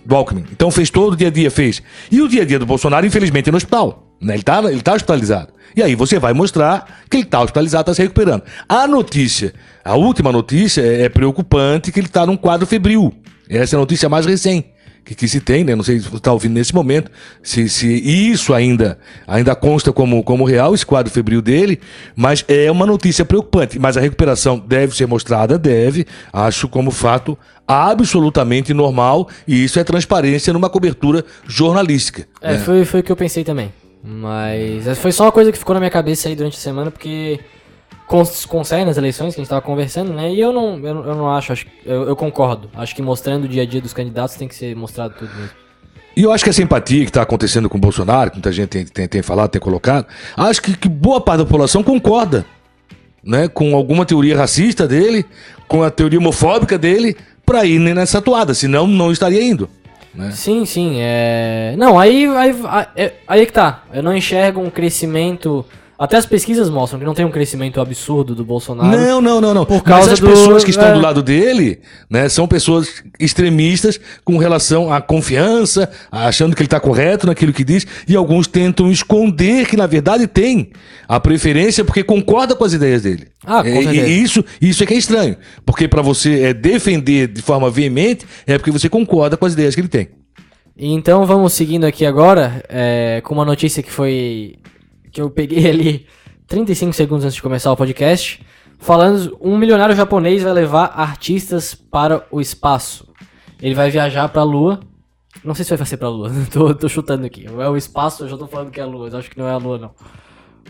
Do 0.04 0.16
Alckmin. 0.16 0.44
Então 0.52 0.70
fez 0.70 0.90
todo 0.90 1.12
o 1.12 1.16
dia 1.16 1.28
a 1.28 1.30
dia, 1.30 1.50
fez. 1.50 1.82
E 2.10 2.20
o 2.20 2.28
dia 2.28 2.42
a 2.42 2.44
dia 2.44 2.58
do 2.58 2.66
Bolsonaro, 2.66 3.06
infelizmente, 3.06 3.48
é 3.48 3.52
no 3.52 3.56
hospital. 3.56 4.06
Né? 4.20 4.34
Ele 4.34 4.40
está 4.40 4.58
ele 4.64 4.82
tá 4.82 4.94
hospitalizado. 4.94 5.52
E 5.76 5.82
aí 5.82 5.94
você 5.94 6.18
vai 6.18 6.32
mostrar 6.32 7.02
que 7.08 7.18
ele 7.18 7.25
está 7.25 7.40
hospitalizado, 7.40 7.82
está 7.82 7.94
se 7.94 8.02
recuperando. 8.02 8.42
A 8.68 8.87
notícia, 8.87 9.54
a 9.84 9.94
última 9.96 10.32
notícia 10.32 10.82
é 10.82 11.02
é 11.02 11.08
preocupante 11.08 11.92
que 11.92 12.00
ele 12.00 12.06
está 12.06 12.26
num 12.26 12.37
quadro 12.37 12.66
febril. 12.66 13.14
Essa 13.48 13.76
é 13.76 13.78
a 13.78 13.80
notícia 13.80 14.08
mais 14.08 14.26
recente 14.26 14.77
que, 15.08 15.14
que 15.14 15.26
se 15.26 15.40
tem, 15.40 15.64
né? 15.64 15.74
Não 15.74 15.82
sei 15.82 15.98
se 15.98 16.08
você 16.08 16.16
está 16.16 16.32
ouvindo 16.32 16.52
nesse 16.52 16.74
momento, 16.74 17.10
se, 17.42 17.66
se 17.68 17.86
isso 17.88 18.52
ainda, 18.52 18.98
ainda 19.26 19.54
consta 19.54 19.90
como, 19.90 20.22
como 20.22 20.44
real, 20.44 20.74
esse 20.74 20.84
quadro 20.84 21.10
febril 21.10 21.40
dele, 21.40 21.80
mas 22.14 22.44
é 22.46 22.70
uma 22.70 22.84
notícia 22.84 23.24
preocupante. 23.24 23.78
Mas 23.78 23.96
a 23.96 24.00
recuperação 24.00 24.58
deve 24.58 24.94
ser 24.94 25.06
mostrada, 25.06 25.58
deve, 25.58 26.06
acho 26.30 26.68
como 26.68 26.90
fato 26.90 27.38
absolutamente 27.66 28.74
normal, 28.74 29.28
e 29.46 29.64
isso 29.64 29.78
é 29.78 29.84
transparência 29.84 30.52
numa 30.52 30.68
cobertura 30.68 31.24
jornalística. 31.46 32.26
É, 32.42 32.52
né? 32.52 32.58
foi, 32.58 32.84
foi 32.84 33.00
o 33.00 33.02
que 33.02 33.12
eu 33.12 33.16
pensei 33.16 33.44
também. 33.44 33.72
Mas 34.04 34.86
é, 34.86 34.94
foi 34.94 35.10
só 35.10 35.24
uma 35.24 35.32
coisa 35.32 35.50
que 35.50 35.58
ficou 35.58 35.74
na 35.74 35.80
minha 35.80 35.90
cabeça 35.90 36.28
aí 36.28 36.36
durante 36.36 36.56
a 36.56 36.60
semana, 36.60 36.90
porque 36.90 37.40
cons- 38.08 38.44
concerne 38.46 38.90
as 38.90 38.96
eleições 38.96 39.34
que 39.34 39.40
a 39.40 39.44
gente 39.44 39.50
tava 39.50 39.62
conversando, 39.62 40.12
né? 40.12 40.32
E 40.32 40.40
eu 40.40 40.52
não, 40.52 40.78
eu, 40.78 41.04
eu 41.04 41.14
não 41.14 41.30
acho, 41.30 41.52
acho 41.52 41.66
eu, 41.84 42.08
eu 42.08 42.16
concordo. 42.16 42.68
Acho 42.74 42.94
que 42.96 43.02
mostrando 43.02 43.44
o 43.44 43.48
dia 43.48 43.62
a 43.62 43.66
dia 43.66 43.80
dos 43.80 43.92
candidatos 43.92 44.34
tem 44.34 44.48
que 44.48 44.54
ser 44.54 44.74
mostrado 44.74 45.14
tudo 45.18 45.30
mesmo. 45.34 45.50
E 46.16 46.22
eu 46.24 46.32
acho 46.32 46.42
que 46.42 46.50
essa 46.50 46.62
empatia 46.62 47.04
que 47.04 47.10
está 47.10 47.22
acontecendo 47.22 47.68
com 47.68 47.78
o 47.78 47.80
Bolsonaro, 47.80 48.30
que 48.30 48.36
muita 48.38 48.50
gente 48.50 48.68
tem, 48.70 48.84
tem, 48.84 49.06
tem 49.06 49.22
falado, 49.22 49.50
tem 49.50 49.60
colocado, 49.60 50.06
acho 50.36 50.60
que, 50.60 50.76
que 50.76 50.88
boa 50.88 51.20
parte 51.20 51.38
da 51.38 51.44
população 51.44 51.80
concorda 51.84 52.44
né, 53.22 53.46
com 53.46 53.76
alguma 53.76 54.04
teoria 54.04 54.36
racista 54.36 54.88
dele, 54.88 55.24
com 55.68 55.82
a 55.84 55.90
teoria 55.90 56.18
homofóbica 56.18 56.76
dele, 56.76 57.16
para 57.46 57.64
ir 57.64 57.78
nessa 57.78 58.18
atuada, 58.18 58.52
senão 58.52 58.87
não 58.87 59.12
estaria 59.12 59.40
indo. 59.42 59.68
Né? 60.12 60.33
Sim, 60.33 60.64
sim, 60.64 60.96
é. 60.98 61.74
Não, 61.78 61.96
aí, 61.96 62.26
aí, 62.26 62.56
aí, 62.66 63.12
aí 63.28 63.40
é 63.42 63.46
que 63.46 63.52
tá. 63.52 63.85
Eu 63.92 64.02
não 64.02 64.16
enxergo 64.16 64.61
um 64.61 64.70
crescimento. 64.70 65.64
Até 65.98 66.16
as 66.16 66.24
pesquisas 66.26 66.70
mostram 66.70 67.00
que 67.00 67.04
não 67.04 67.12
tem 67.12 67.24
um 67.24 67.30
crescimento 67.30 67.80
absurdo 67.80 68.32
do 68.32 68.44
Bolsonaro. 68.44 68.96
Não, 68.96 69.20
não, 69.20 69.40
não, 69.40 69.52
não. 69.52 69.66
Por 69.66 69.82
causa 69.82 70.12
as 70.12 70.20
do- 70.20 70.28
pessoas 70.28 70.62
que 70.62 70.70
estão 70.70 70.90
é. 70.90 70.92
do 70.92 71.00
lado 71.00 71.24
dele, 71.24 71.80
né, 72.08 72.28
são 72.28 72.46
pessoas 72.46 73.02
extremistas 73.18 74.00
com 74.24 74.38
relação 74.38 74.92
à 74.92 75.00
confiança, 75.00 75.90
achando 76.11 76.54
que 76.54 76.62
ele 76.62 76.68
está 76.68 76.78
correto 76.78 77.26
naquilo 77.26 77.52
que 77.52 77.64
diz, 77.64 77.84
e 78.06 78.14
alguns 78.14 78.46
tentam 78.46 78.90
esconder 78.92 79.66
que 79.66 79.76
na 79.76 79.87
verdade 79.88 80.28
tem 80.28 80.70
a 81.08 81.18
preferência 81.18 81.84
porque 81.84 82.04
concorda 82.04 82.54
com 82.54 82.62
as 82.64 82.72
ideias 82.72 83.02
dele. 83.02 83.26
Ah, 83.44 83.62
com 83.62 83.68
É, 83.68 83.82
certeza. 83.82 84.06
e 84.06 84.22
isso, 84.22 84.44
isso 84.62 84.82
é 84.84 84.87
que 84.87 84.94
é 84.94 84.98
estranho, 84.98 85.37
porque 85.66 85.88
para 85.88 86.00
você 86.00 86.42
é, 86.42 86.54
defender 86.54 87.26
de 87.26 87.42
forma 87.42 87.68
veemente 87.70 88.24
é 88.46 88.56
porque 88.56 88.70
você 88.70 88.88
concorda 88.88 89.37
com 89.37 89.46
as 89.46 89.52
ideias 89.52 89.74
que 89.74 89.80
ele 89.80 89.88
tem. 89.88 90.08
Então 90.76 91.26
vamos 91.26 91.54
seguindo 91.54 91.84
aqui 91.84 92.06
agora 92.06 92.64
é, 92.68 93.20
com 93.24 93.34
uma 93.34 93.44
notícia 93.44 93.82
que 93.82 93.90
foi. 93.90 94.54
Que 95.18 95.22
eu 95.22 95.31
peguei 95.31 95.68
ali 95.68 96.07
35 96.46 96.92
segundos 96.92 97.24
antes 97.24 97.35
de 97.35 97.42
começar 97.42 97.72
o 97.72 97.76
podcast. 97.76 98.40
Falando, 98.78 99.37
um 99.40 99.59
milionário 99.59 99.96
japonês 99.96 100.44
vai 100.44 100.52
levar 100.52 100.92
artistas 100.94 101.74
para 101.74 102.24
o 102.31 102.40
espaço. 102.40 103.12
Ele 103.61 103.74
vai 103.74 103.90
viajar 103.90 104.28
para 104.28 104.42
a 104.42 104.44
Lua. 104.44 104.78
Não 105.42 105.57
sei 105.57 105.64
se 105.64 105.74
vai 105.74 105.85
ser 105.85 105.96
para 105.96 106.07
a 106.07 106.11
Lua, 106.11 106.31
tô, 106.52 106.72
tô 106.72 106.88
chutando 106.88 107.26
aqui. 107.26 107.46
É 107.46 107.68
o 107.68 107.76
espaço, 107.76 108.22
eu 108.22 108.28
já 108.28 108.37
tô 108.37 108.46
falando 108.46 108.70
que 108.70 108.78
é 108.78 108.85
a 108.85 108.87
Lua, 108.87 109.09
acho 109.18 109.28
que 109.28 109.37
não 109.37 109.48
é 109.48 109.50
a 109.50 109.57
Lua, 109.57 109.78
não. 109.78 109.90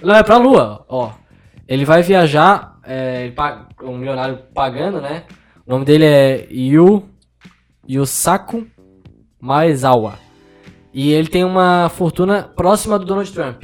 Não, 0.02 0.14
é 0.14 0.22
pra 0.22 0.38
Lua, 0.38 0.86
ó. 0.88 1.12
Ele 1.66 1.84
vai 1.84 2.02
viajar, 2.02 2.78
é, 2.84 3.30
um 3.82 3.98
milionário 3.98 4.38
pagando, 4.54 4.98
né? 4.98 5.24
O 5.66 5.72
nome 5.72 5.84
dele 5.84 6.06
é 6.06 6.46
Yu 6.50 7.06
Yusaku 7.86 8.66
Maezawa. 9.38 10.14
E 10.94 11.12
ele 11.12 11.28
tem 11.28 11.44
uma 11.44 11.90
fortuna 11.90 12.44
próxima 12.44 12.98
do 12.98 13.04
Donald 13.04 13.30
Trump. 13.30 13.62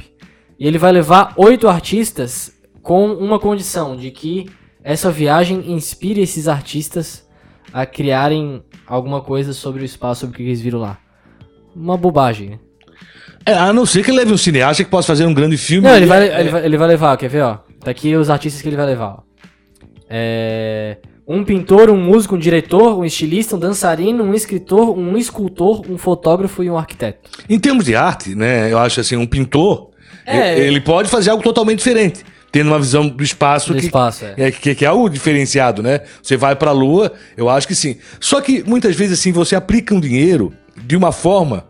E 0.59 0.67
ele 0.67 0.77
vai 0.77 0.91
levar 0.91 1.33
oito 1.37 1.67
artistas 1.67 2.53
com 2.81 3.11
uma 3.13 3.39
condição 3.39 3.95
de 3.95 4.11
que 4.11 4.45
essa 4.83 5.11
viagem 5.11 5.71
inspire 5.71 6.21
esses 6.21 6.47
artistas 6.47 7.27
a 7.73 7.85
criarem 7.85 8.63
alguma 8.87 9.21
coisa 9.21 9.51
sobre 9.51 9.81
o 9.81 9.85
espaço, 9.85 10.21
sobre 10.21 10.35
o 10.35 10.37
que 10.37 10.43
eles 10.43 10.61
viram 10.61 10.79
lá. 10.79 10.97
Uma 11.75 11.97
bobagem, 11.97 12.51
né? 12.51 12.59
É, 13.45 13.53
a 13.53 13.71
não 13.73 13.85
ser 13.85 14.03
que 14.03 14.09
ele 14.09 14.17
leve 14.17 14.33
um 14.33 14.37
cineasta 14.37 14.83
que 14.83 14.89
possa 14.89 15.07
fazer 15.07 15.25
um 15.25 15.33
grande 15.33 15.57
filme. 15.57 15.87
Não, 15.87 15.95
ele 15.95 16.05
vai, 16.05 16.29
É, 16.29 16.39
ele, 16.39 16.49
vai, 16.49 16.65
ele 16.65 16.77
vai 16.77 16.87
levar, 16.87 17.17
quer 17.17 17.27
ver, 17.27 17.41
ó? 17.41 17.59
Tá 17.79 17.91
aqui 17.91 18.15
os 18.15 18.29
artistas 18.29 18.61
que 18.61 18.69
ele 18.69 18.75
vai 18.75 18.85
levar, 18.85 19.07
ó. 19.07 19.19
É, 20.09 20.97
um 21.27 21.43
pintor, 21.43 21.89
um 21.89 21.97
músico, 21.97 22.35
um 22.35 22.39
diretor, 22.39 22.97
um 22.97 23.05
estilista, 23.05 23.55
um 23.55 23.59
dançarino, 23.59 24.23
um 24.23 24.33
escritor, 24.33 24.97
um 24.97 25.17
escultor, 25.17 25.83
um 25.89 25.97
fotógrafo 25.97 26.63
e 26.63 26.69
um 26.69 26.77
arquiteto. 26.77 27.29
Em 27.49 27.59
termos 27.59 27.85
de 27.85 27.95
arte, 27.95 28.35
né? 28.35 28.71
Eu 28.71 28.79
acho 28.79 28.99
assim, 28.99 29.15
um 29.15 29.27
pintor, 29.27 29.91
É. 30.25 30.59
ele 30.59 30.81
pode 30.81 31.09
fazer 31.09 31.29
algo 31.29 31.43
totalmente 31.43 31.79
diferente. 31.79 32.23
Tendo 32.51 32.67
uma 32.67 32.79
visão 32.79 33.07
do 33.07 33.23
espaço, 33.23 33.73
Do 33.73 33.79
que, 33.79 33.85
espaço, 33.85 34.23
é. 34.25 34.33
é, 34.37 34.51
que, 34.51 34.73
que 34.73 34.85
é 34.85 34.87
algo 34.87 35.09
diferenciado, 35.09 35.83
né? 35.83 36.01
Você 36.23 36.37
vai 36.37 36.55
pra 36.55 36.71
Lua, 36.71 37.11
eu 37.35 37.49
acho 37.49 37.67
que 37.67 37.75
sim. 37.75 37.97
Só 38.19 38.39
que 38.39 38.63
muitas 38.63 38.95
vezes 38.95 39.19
assim, 39.19 39.31
você 39.33 39.55
aplica 39.55 39.93
um 39.93 39.99
dinheiro 39.99 40.53
de 40.77 40.95
uma 40.95 41.11
forma 41.11 41.67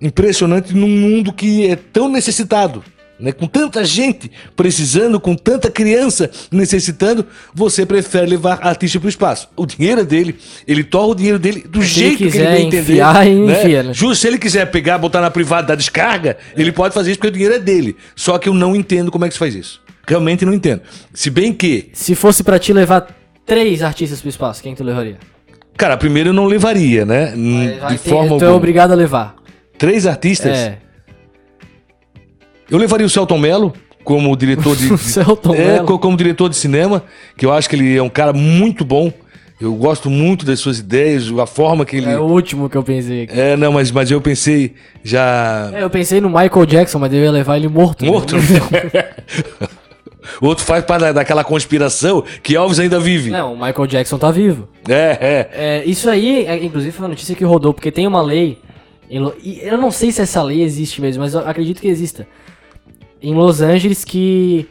impressionante 0.00 0.74
num 0.74 0.88
mundo 0.88 1.32
que 1.32 1.68
é 1.68 1.76
tão 1.76 2.08
necessitado. 2.08 2.82
Né? 3.18 3.30
Com 3.32 3.46
tanta 3.46 3.84
gente 3.84 4.30
precisando, 4.56 5.20
com 5.20 5.34
tanta 5.36 5.70
criança 5.70 6.28
necessitando, 6.50 7.24
você 7.54 7.86
prefere 7.86 8.26
levar 8.26 8.58
artista 8.66 8.98
para 8.98 9.06
o 9.06 9.08
espaço. 9.08 9.48
O 9.56 9.64
dinheiro 9.66 10.00
é 10.00 10.04
dele, 10.04 10.36
ele 10.66 10.82
torna 10.82 11.08
o 11.12 11.14
dinheiro 11.14 11.38
dele 11.38 11.64
do 11.68 11.78
ele 11.78 11.86
jeito 11.86 12.16
que 12.18 12.24
ele 12.24 12.32
quiser 12.32 12.52
bem 12.52 12.66
entender. 12.66 12.80
enfiar, 12.92 13.26
ele 13.26 13.52
enfia, 13.52 13.82
né? 13.84 13.94
Justo, 13.94 14.16
se 14.16 14.26
ele 14.26 14.38
quiser 14.38 14.70
pegar, 14.70 14.98
botar 14.98 15.20
na 15.20 15.30
privada 15.30 15.68
da 15.68 15.74
descarga, 15.74 16.36
ele 16.56 16.72
pode 16.72 16.92
fazer 16.92 17.10
isso 17.12 17.18
porque 17.20 17.28
o 17.28 17.32
dinheiro 17.32 17.54
é 17.54 17.58
dele. 17.60 17.96
Só 18.16 18.36
que 18.38 18.48
eu 18.48 18.54
não 18.54 18.74
entendo 18.74 19.10
como 19.12 19.24
é 19.24 19.28
que 19.28 19.34
se 19.34 19.38
faz 19.38 19.54
isso. 19.54 19.80
Realmente 20.06 20.44
não 20.44 20.52
entendo. 20.52 20.82
Se 21.14 21.30
bem 21.30 21.52
que, 21.52 21.90
Se 21.92 22.14
fosse 22.14 22.42
pra 22.42 22.58
te 22.58 22.72
levar 22.72 23.06
três 23.46 23.82
artistas 23.82 24.20
pro 24.20 24.28
espaço, 24.28 24.62
quem 24.62 24.74
tu 24.74 24.82
levaria? 24.82 25.16
cara, 25.76 25.96
primeiro 25.96 26.30
eu 26.30 26.32
não 26.32 26.46
levaria, 26.46 27.04
né? 27.06 27.32
Hum, 27.36 27.64
Vai- 27.68 27.78
vai 27.78 27.92
De 27.92 27.98
ter- 27.98 28.10
forma 28.10 28.28
tu 28.28 28.32
é 28.32 28.46
alguma. 28.46 28.54
obrigado 28.56 28.92
a 28.92 28.94
levar. 28.94 29.34
Três 29.78 30.06
artistas. 30.06 30.56
É. 30.56 30.78
Eu 32.70 32.78
levaria 32.78 33.06
o 33.06 33.10
Celton 33.10 33.38
Mello 33.38 33.72
como 34.02 34.36
diretor 34.36 34.76
de. 34.76 34.96
Celton 34.98 35.54
é, 35.54 35.78
como 35.80 36.16
diretor 36.16 36.48
de 36.48 36.56
cinema, 36.56 37.02
que 37.36 37.44
eu 37.46 37.52
acho 37.52 37.68
que 37.68 37.76
ele 37.76 37.96
é 37.96 38.02
um 38.02 38.08
cara 38.08 38.32
muito 38.32 38.84
bom. 38.84 39.12
Eu 39.60 39.72
gosto 39.76 40.10
muito 40.10 40.44
das 40.44 40.58
suas 40.58 40.80
ideias, 40.80 41.30
a 41.38 41.46
forma 41.46 41.84
que 41.84 41.96
ele. 41.96 42.10
É 42.10 42.18
o 42.18 42.24
último 42.24 42.68
que 42.68 42.76
eu 42.76 42.82
pensei 42.82 43.22
aqui. 43.22 43.38
É, 43.38 43.56
não, 43.56 43.72
mas, 43.72 43.90
mas 43.90 44.10
eu 44.10 44.20
pensei 44.20 44.74
já. 45.02 45.70
É, 45.72 45.82
eu 45.82 45.88
pensei 45.88 46.20
no 46.20 46.28
Michael 46.28 46.66
Jackson, 46.66 46.98
mas 46.98 47.12
eu 47.12 47.20
ia 47.20 47.30
levar 47.30 47.56
ele 47.56 47.68
morto. 47.68 48.04
né? 48.04 48.10
Morto? 48.10 48.34
O 50.40 50.46
outro 50.46 50.64
faz 50.64 50.84
parte 50.84 51.02
da- 51.02 51.12
daquela 51.12 51.44
conspiração 51.44 52.24
que 52.42 52.56
Elvis 52.56 52.78
ainda 52.78 52.98
vive. 52.98 53.30
Não, 53.30 53.52
o 53.52 53.56
Michael 53.56 53.86
Jackson 53.86 54.18
tá 54.18 54.30
vivo. 54.30 54.68
É, 54.88 55.18
é. 55.20 55.50
É, 55.52 55.84
isso 55.84 56.08
aí, 56.08 56.46
é, 56.46 56.64
inclusive, 56.64 56.92
foi 56.92 57.04
uma 57.04 57.10
notícia 57.10 57.34
que 57.34 57.44
rodou, 57.44 57.74
porque 57.74 57.90
tem 57.92 58.06
uma 58.06 58.22
lei. 58.22 58.58
eu 59.10 59.76
não 59.78 59.90
sei 59.90 60.10
se 60.10 60.22
essa 60.22 60.42
lei 60.42 60.62
existe 60.62 61.00
mesmo, 61.00 61.22
mas 61.22 61.34
eu 61.34 61.40
acredito 61.46 61.80
que 61.80 61.88
exista. 61.88 62.26
Em 63.24 63.34
Los 63.34 63.60
Angeles 63.62 64.04
que 64.04 64.66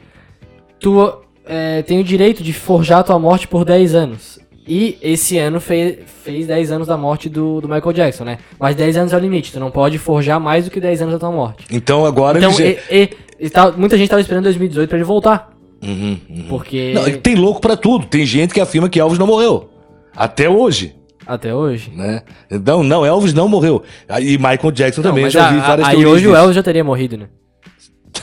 tu 0.80 1.12
é, 1.46 1.82
tem 1.82 2.00
o 2.00 2.04
direito 2.04 2.44
de 2.44 2.54
forjar 2.54 3.00
a 3.00 3.04
tua 3.04 3.18
morte 3.20 3.48
por 3.48 3.66
10 3.66 3.96
anos. 3.96 4.40
E 4.68 4.98
esse 5.02 5.38
ano 5.38 5.60
fe, 5.60 6.00
fez 6.24 6.48
10 6.48 6.72
anos 6.72 6.88
da 6.88 6.96
morte 6.96 7.28
do, 7.28 7.60
do 7.60 7.68
Michael 7.68 7.92
Jackson, 7.94 8.24
né? 8.24 8.38
Mas 8.60 8.76
10 8.76 8.96
anos 8.96 9.12
é 9.14 9.18
o 9.18 9.20
limite, 9.20 9.52
tu 9.52 9.60
não 9.60 9.72
pode 9.72 9.98
forjar 9.98 10.40
mais 10.40 10.66
do 10.66 10.72
que 10.72 10.80
10 10.80 11.02
anos 11.02 11.14
da 11.16 11.20
tua 11.20 11.32
morte. 11.32 11.66
Então 11.72 12.06
agora 12.06 12.38
Então, 12.38 12.52
ele 12.60 12.80
e, 12.90 12.96
e- 12.96 13.10
e 13.48 13.50
tá- 13.50 13.72
muita 13.74 13.98
gente 13.98 14.08
tava 14.10 14.22
esperando 14.22 14.44
2018 14.46 14.88
pra 14.88 14.98
ele 14.98 15.04
voltar. 15.06 15.52
Uhum, 15.84 16.18
uhum. 16.30 16.46
Porque. 16.48 16.94
Não, 16.96 17.04
tem 17.20 17.36
louco 17.36 17.60
pra 17.60 17.76
tudo. 17.76 18.06
Tem 18.06 18.26
gente 18.26 18.54
que 18.54 18.62
afirma 18.62 18.88
que 18.88 19.00
Elvis 19.02 19.20
não 19.20 19.28
morreu. 19.28 19.70
Até 20.16 20.48
hoje, 20.48 20.96
Até 21.28 21.54
hoje. 21.54 21.92
né? 21.94 22.22
Então, 22.50 22.84
não, 22.84 23.06
Elvis 23.06 23.34
não 23.34 23.50
morreu. 23.50 23.84
E 24.22 24.38
Michael 24.38 24.72
Jackson 24.72 25.02
Não, 25.02 25.10
também, 25.10 25.30
já 25.30 25.48
ouvi 25.50 25.60
várias 25.60 25.88
a- 25.88 25.92
aí 25.92 26.06
hoje 26.06 26.26
o 26.28 26.30
disso. 26.30 26.36
Elvis 26.42 26.56
já 26.56 26.64
teria 26.64 26.84
morrido, 26.86 27.18
né? 27.18 27.26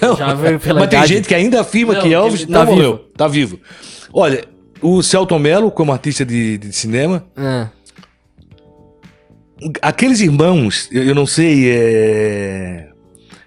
Pela 0.01 0.81
mas 0.81 0.89
tem 0.91 1.07
gente 1.07 1.29
que 1.29 1.35
ainda 1.35 1.61
afirma 1.61 1.95
Não, 1.95 2.01
que 2.03 2.13
Elvis 2.13 2.43
ele 2.43 2.51
não 2.53 2.61
tá 2.61 2.67
morreu. 2.67 2.93
vivo. 2.97 3.05
Tá 3.17 3.29
vivo. 3.29 3.61
Olha, 4.13 4.45
o 4.81 5.03
Celton 5.03 5.39
Mello, 5.39 5.71
como 5.71 5.93
artista 5.93 6.25
de, 6.25 6.57
de 6.59 6.73
cinema, 6.73 7.25
Ah. 7.37 7.69
aqueles 9.83 10.21
irmãos, 10.21 10.89
eu, 10.91 11.05
eu 11.05 11.15
não 11.15 11.27
sei 11.27 11.71
é, 11.71 12.89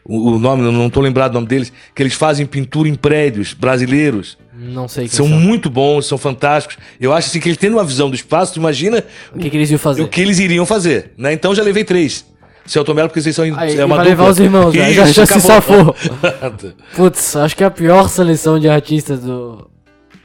o, 0.05 0.31
o 0.33 0.39
nome, 0.39 0.61
não 0.71 0.89
tô 0.89 1.01
lembrado 1.01 1.31
do 1.31 1.35
nome 1.35 1.47
deles, 1.47 1.71
que 1.95 2.03
eles 2.03 2.13
fazem 2.13 2.45
pintura 2.45 2.87
em 2.87 2.95
prédios 2.95 3.53
brasileiros. 3.53 4.37
Não 4.55 4.87
sei 4.87 5.07
São 5.07 5.27
são. 5.27 5.39
muito 5.39 5.69
bons, 5.69 6.05
são 6.05 6.17
fantásticos. 6.17 6.77
Eu 7.01 7.11
acho 7.11 7.27
assim 7.29 7.39
que 7.39 7.49
eles 7.49 7.57
tendo 7.57 7.73
uma 7.73 7.83
visão 7.83 8.09
do 8.09 8.15
espaço, 8.15 8.53
tu 8.53 8.59
imagina 8.59 9.03
O 9.35 9.39
que, 9.39 9.49
que 9.49 9.57
eles 9.57 9.69
iam 9.71 9.79
fazer? 9.79 10.03
o 10.03 10.07
que 10.07 10.21
eles 10.21 10.37
iriam 10.39 10.65
fazer, 10.65 11.11
né? 11.17 11.33
Então 11.33 11.55
já 11.55 11.63
levei 11.63 11.83
três. 11.83 12.25
Celton 12.65 12.93
Mello, 12.93 13.09
porque 13.09 13.21
vocês 13.21 13.35
são 13.35 13.43
Aí, 13.57 13.77
é 13.77 13.85
uma 13.85 13.97
vai 13.97 14.05
levar 14.05 14.23
dupla. 14.27 14.31
os 14.31 14.39
irmãos, 14.39 14.73
né? 14.73 14.93
Já, 14.93 15.05
já 15.05 15.25
se 15.25 15.41
safou. 15.41 15.95
Putz, 16.95 17.35
acho 17.35 17.55
que 17.55 17.63
é 17.63 17.67
a 17.67 17.71
pior 17.71 18.07
seleção 18.09 18.57
de 18.59 18.69
artistas 18.69 19.19
do... 19.21 19.69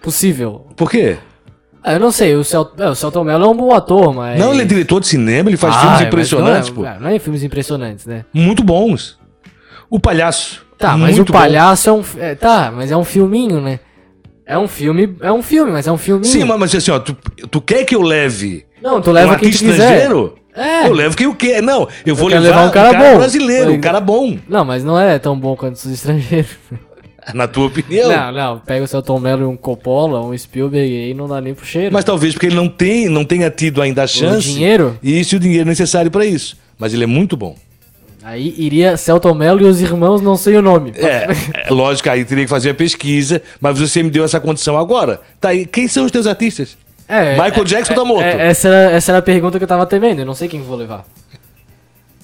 possível. 0.02 0.66
Por 0.76 0.90
quê? 0.90 1.16
Ah, 1.82 1.94
eu 1.94 2.00
não 2.00 2.10
sei, 2.10 2.34
o, 2.34 2.44
Cel... 2.44 2.70
é, 2.78 2.88
o 2.88 2.94
Celton 2.94 3.24
Mello 3.24 3.44
é 3.44 3.48
um 3.48 3.56
bom 3.56 3.72
ator, 3.74 4.12
mas... 4.12 4.38
Não, 4.38 4.52
ele 4.52 4.62
é 4.62 4.64
diretor 4.64 5.00
de 5.00 5.06
cinema, 5.06 5.48
ele 5.50 5.56
faz 5.56 5.74
Ah, 5.76 5.80
filmes 5.80 5.98
mas 5.98 6.06
impressionantes, 6.08 6.68
não 6.68 6.76
pô. 6.76 6.84
é, 6.86 6.98
Não 7.00 7.08
é 7.08 7.18
filmes 7.18 7.42
impressionantes, 7.42 8.04
né? 8.06 8.24
Muito 8.32 8.62
bons. 8.62 9.18
O 9.88 9.98
Palhaço. 9.98 10.66
Tá, 10.76 10.96
mas 10.96 11.18
o 11.18 11.24
palhaço 11.24 11.88
é 11.90 11.92
um... 11.92 12.04
é, 12.18 12.34
tá, 12.36 12.72
mas 12.72 12.92
é 12.92 12.96
um 12.96 13.04
filminho, 13.04 13.60
né? 13.60 13.80
É 14.46 14.56
um 14.56 14.68
filme, 14.68 15.16
é 15.20 15.32
um 15.32 15.42
filme, 15.42 15.72
mas 15.72 15.86
é 15.88 15.90
um 15.90 15.94
bom. 15.94 15.98
filminho. 15.98 16.32
Sim, 16.32 16.44
mas, 16.44 16.72
assim, 16.74 16.90
ó, 16.92 16.98
tu, 17.00 17.16
tu 17.50 17.60
quer 17.60 17.84
que 17.84 17.94
eu 17.96 18.00
leve 18.02 18.64
Não, 18.80 19.00
tu 19.00 19.10
um 19.10 19.12
leva 19.12 19.36
quem 19.36 19.50
tu 19.50 19.58
quiser. 19.58 19.72
estrangeiro? 19.72 20.36
É. 20.58 20.86
Eu 20.86 20.92
levo 20.92 21.16
quem 21.16 21.26
eu 21.26 21.34
quero. 21.34 21.64
Não, 21.64 21.88
eu 22.04 22.16
vou 22.16 22.28
quero 22.28 22.42
levar, 22.42 22.56
levar 22.56 22.68
um 22.68 22.72
cara 22.72 22.92
bom. 22.92 23.18
brasileiro, 23.18 23.72
um 23.72 23.80
cara 23.80 24.00
bom, 24.00 24.36
Não, 24.48 24.64
mas 24.64 24.82
não 24.82 24.98
é 24.98 25.18
tão 25.18 25.38
bom 25.38 25.54
quanto 25.54 25.76
os 25.76 25.86
estrangeiros. 25.86 26.50
na 27.34 27.46
tua 27.46 27.66
opinião. 27.66 28.10
Não, 28.10 28.32
não, 28.32 28.58
pega 28.58 28.84
o 28.84 28.88
Celton 28.88 29.18
Mello 29.18 29.42
e 29.42 29.46
um 29.46 29.56
Coppola, 29.56 30.20
um 30.20 30.36
Spielberg 30.36 30.90
aí 30.90 31.14
não 31.14 31.28
dá 31.28 31.40
nem 31.40 31.54
pro 31.54 31.64
cheiro. 31.64 31.92
Mas 31.92 32.04
talvez 32.04 32.34
porque 32.34 32.46
ele 32.46 32.56
não, 32.56 32.68
tem, 32.68 33.08
não 33.08 33.24
tenha 33.24 33.50
tido 33.50 33.80
ainda 33.80 34.02
a 34.02 34.06
chance. 34.06 34.52
dinheiro? 34.52 34.98
E 35.02 35.20
isso 35.20 35.34
e 35.34 35.36
o 35.36 35.40
dinheiro 35.40 35.68
necessário 35.68 36.10
pra 36.10 36.24
isso. 36.24 36.56
Mas 36.78 36.92
ele 36.94 37.04
é 37.04 37.06
muito 37.06 37.36
bom. 37.36 37.56
Aí 38.22 38.54
iria 38.58 38.96
Celton 38.96 39.32
Mello 39.32 39.60
e 39.62 39.64
os 39.64 39.80
irmãos, 39.80 40.20
não 40.20 40.36
sei 40.36 40.56
o 40.56 40.62
nome. 40.62 40.92
É, 40.96 41.28
é, 41.66 41.70
lógico, 41.72 42.10
aí 42.10 42.24
teria 42.24 42.44
que 42.44 42.50
fazer 42.50 42.70
a 42.70 42.74
pesquisa, 42.74 43.40
mas 43.60 43.78
você 43.78 44.02
me 44.02 44.10
deu 44.10 44.24
essa 44.24 44.38
condição 44.38 44.76
agora. 44.76 45.20
Tá 45.40 45.50
aí, 45.50 45.64
quem 45.64 45.88
são 45.88 46.04
os 46.04 46.12
teus 46.12 46.26
artistas? 46.26 46.76
É, 47.08 47.32
Michael 47.32 47.62
é, 47.62 47.64
Jackson 47.64 47.92
é, 47.94 47.96
tá 47.96 48.04
morto. 48.04 48.24
é, 48.24 48.48
essa, 48.48 48.68
era, 48.68 48.90
essa 48.92 49.12
era 49.12 49.18
a 49.18 49.22
pergunta 49.22 49.58
que 49.58 49.64
eu 49.64 49.68
tava 49.68 49.86
temendo, 49.86 50.20
eu 50.20 50.26
não 50.26 50.34
sei 50.34 50.46
quem 50.46 50.62
vou 50.62 50.76
levar. 50.76 51.06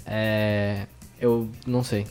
É. 0.06 0.82
Eu 1.18 1.48
não 1.66 1.82
sei. 1.82 2.06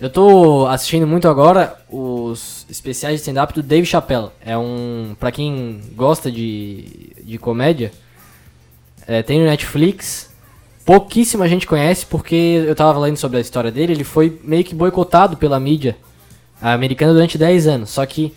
Eu 0.00 0.08
tô 0.08 0.66
assistindo 0.68 1.06
muito 1.06 1.28
agora 1.28 1.76
os 1.90 2.64
especiais 2.70 3.16
de 3.16 3.20
stand-up 3.20 3.52
do 3.52 3.62
Dave 3.62 3.84
Chappelle. 3.84 4.30
É 4.40 4.56
um. 4.56 5.14
Pra 5.18 5.30
quem 5.30 5.82
gosta 5.94 6.30
de, 6.30 7.12
de 7.22 7.36
comédia, 7.36 7.92
é, 9.06 9.22
tem 9.22 9.38
no 9.40 9.44
Netflix. 9.44 10.32
Pouquíssima 10.84 11.48
gente 11.48 11.66
conhece 11.66 12.06
porque 12.06 12.64
eu 12.66 12.74
tava 12.74 12.98
lendo 12.98 13.16
sobre 13.16 13.38
a 13.38 13.40
história 13.40 13.70
dele. 13.70 13.92
Ele 13.92 14.04
foi 14.04 14.40
meio 14.42 14.64
que 14.64 14.74
boicotado 14.74 15.36
pela 15.36 15.60
mídia 15.60 15.96
americana 16.62 17.12
durante 17.12 17.36
10 17.36 17.66
anos. 17.66 17.90
Só 17.90 18.06
que 18.06 18.32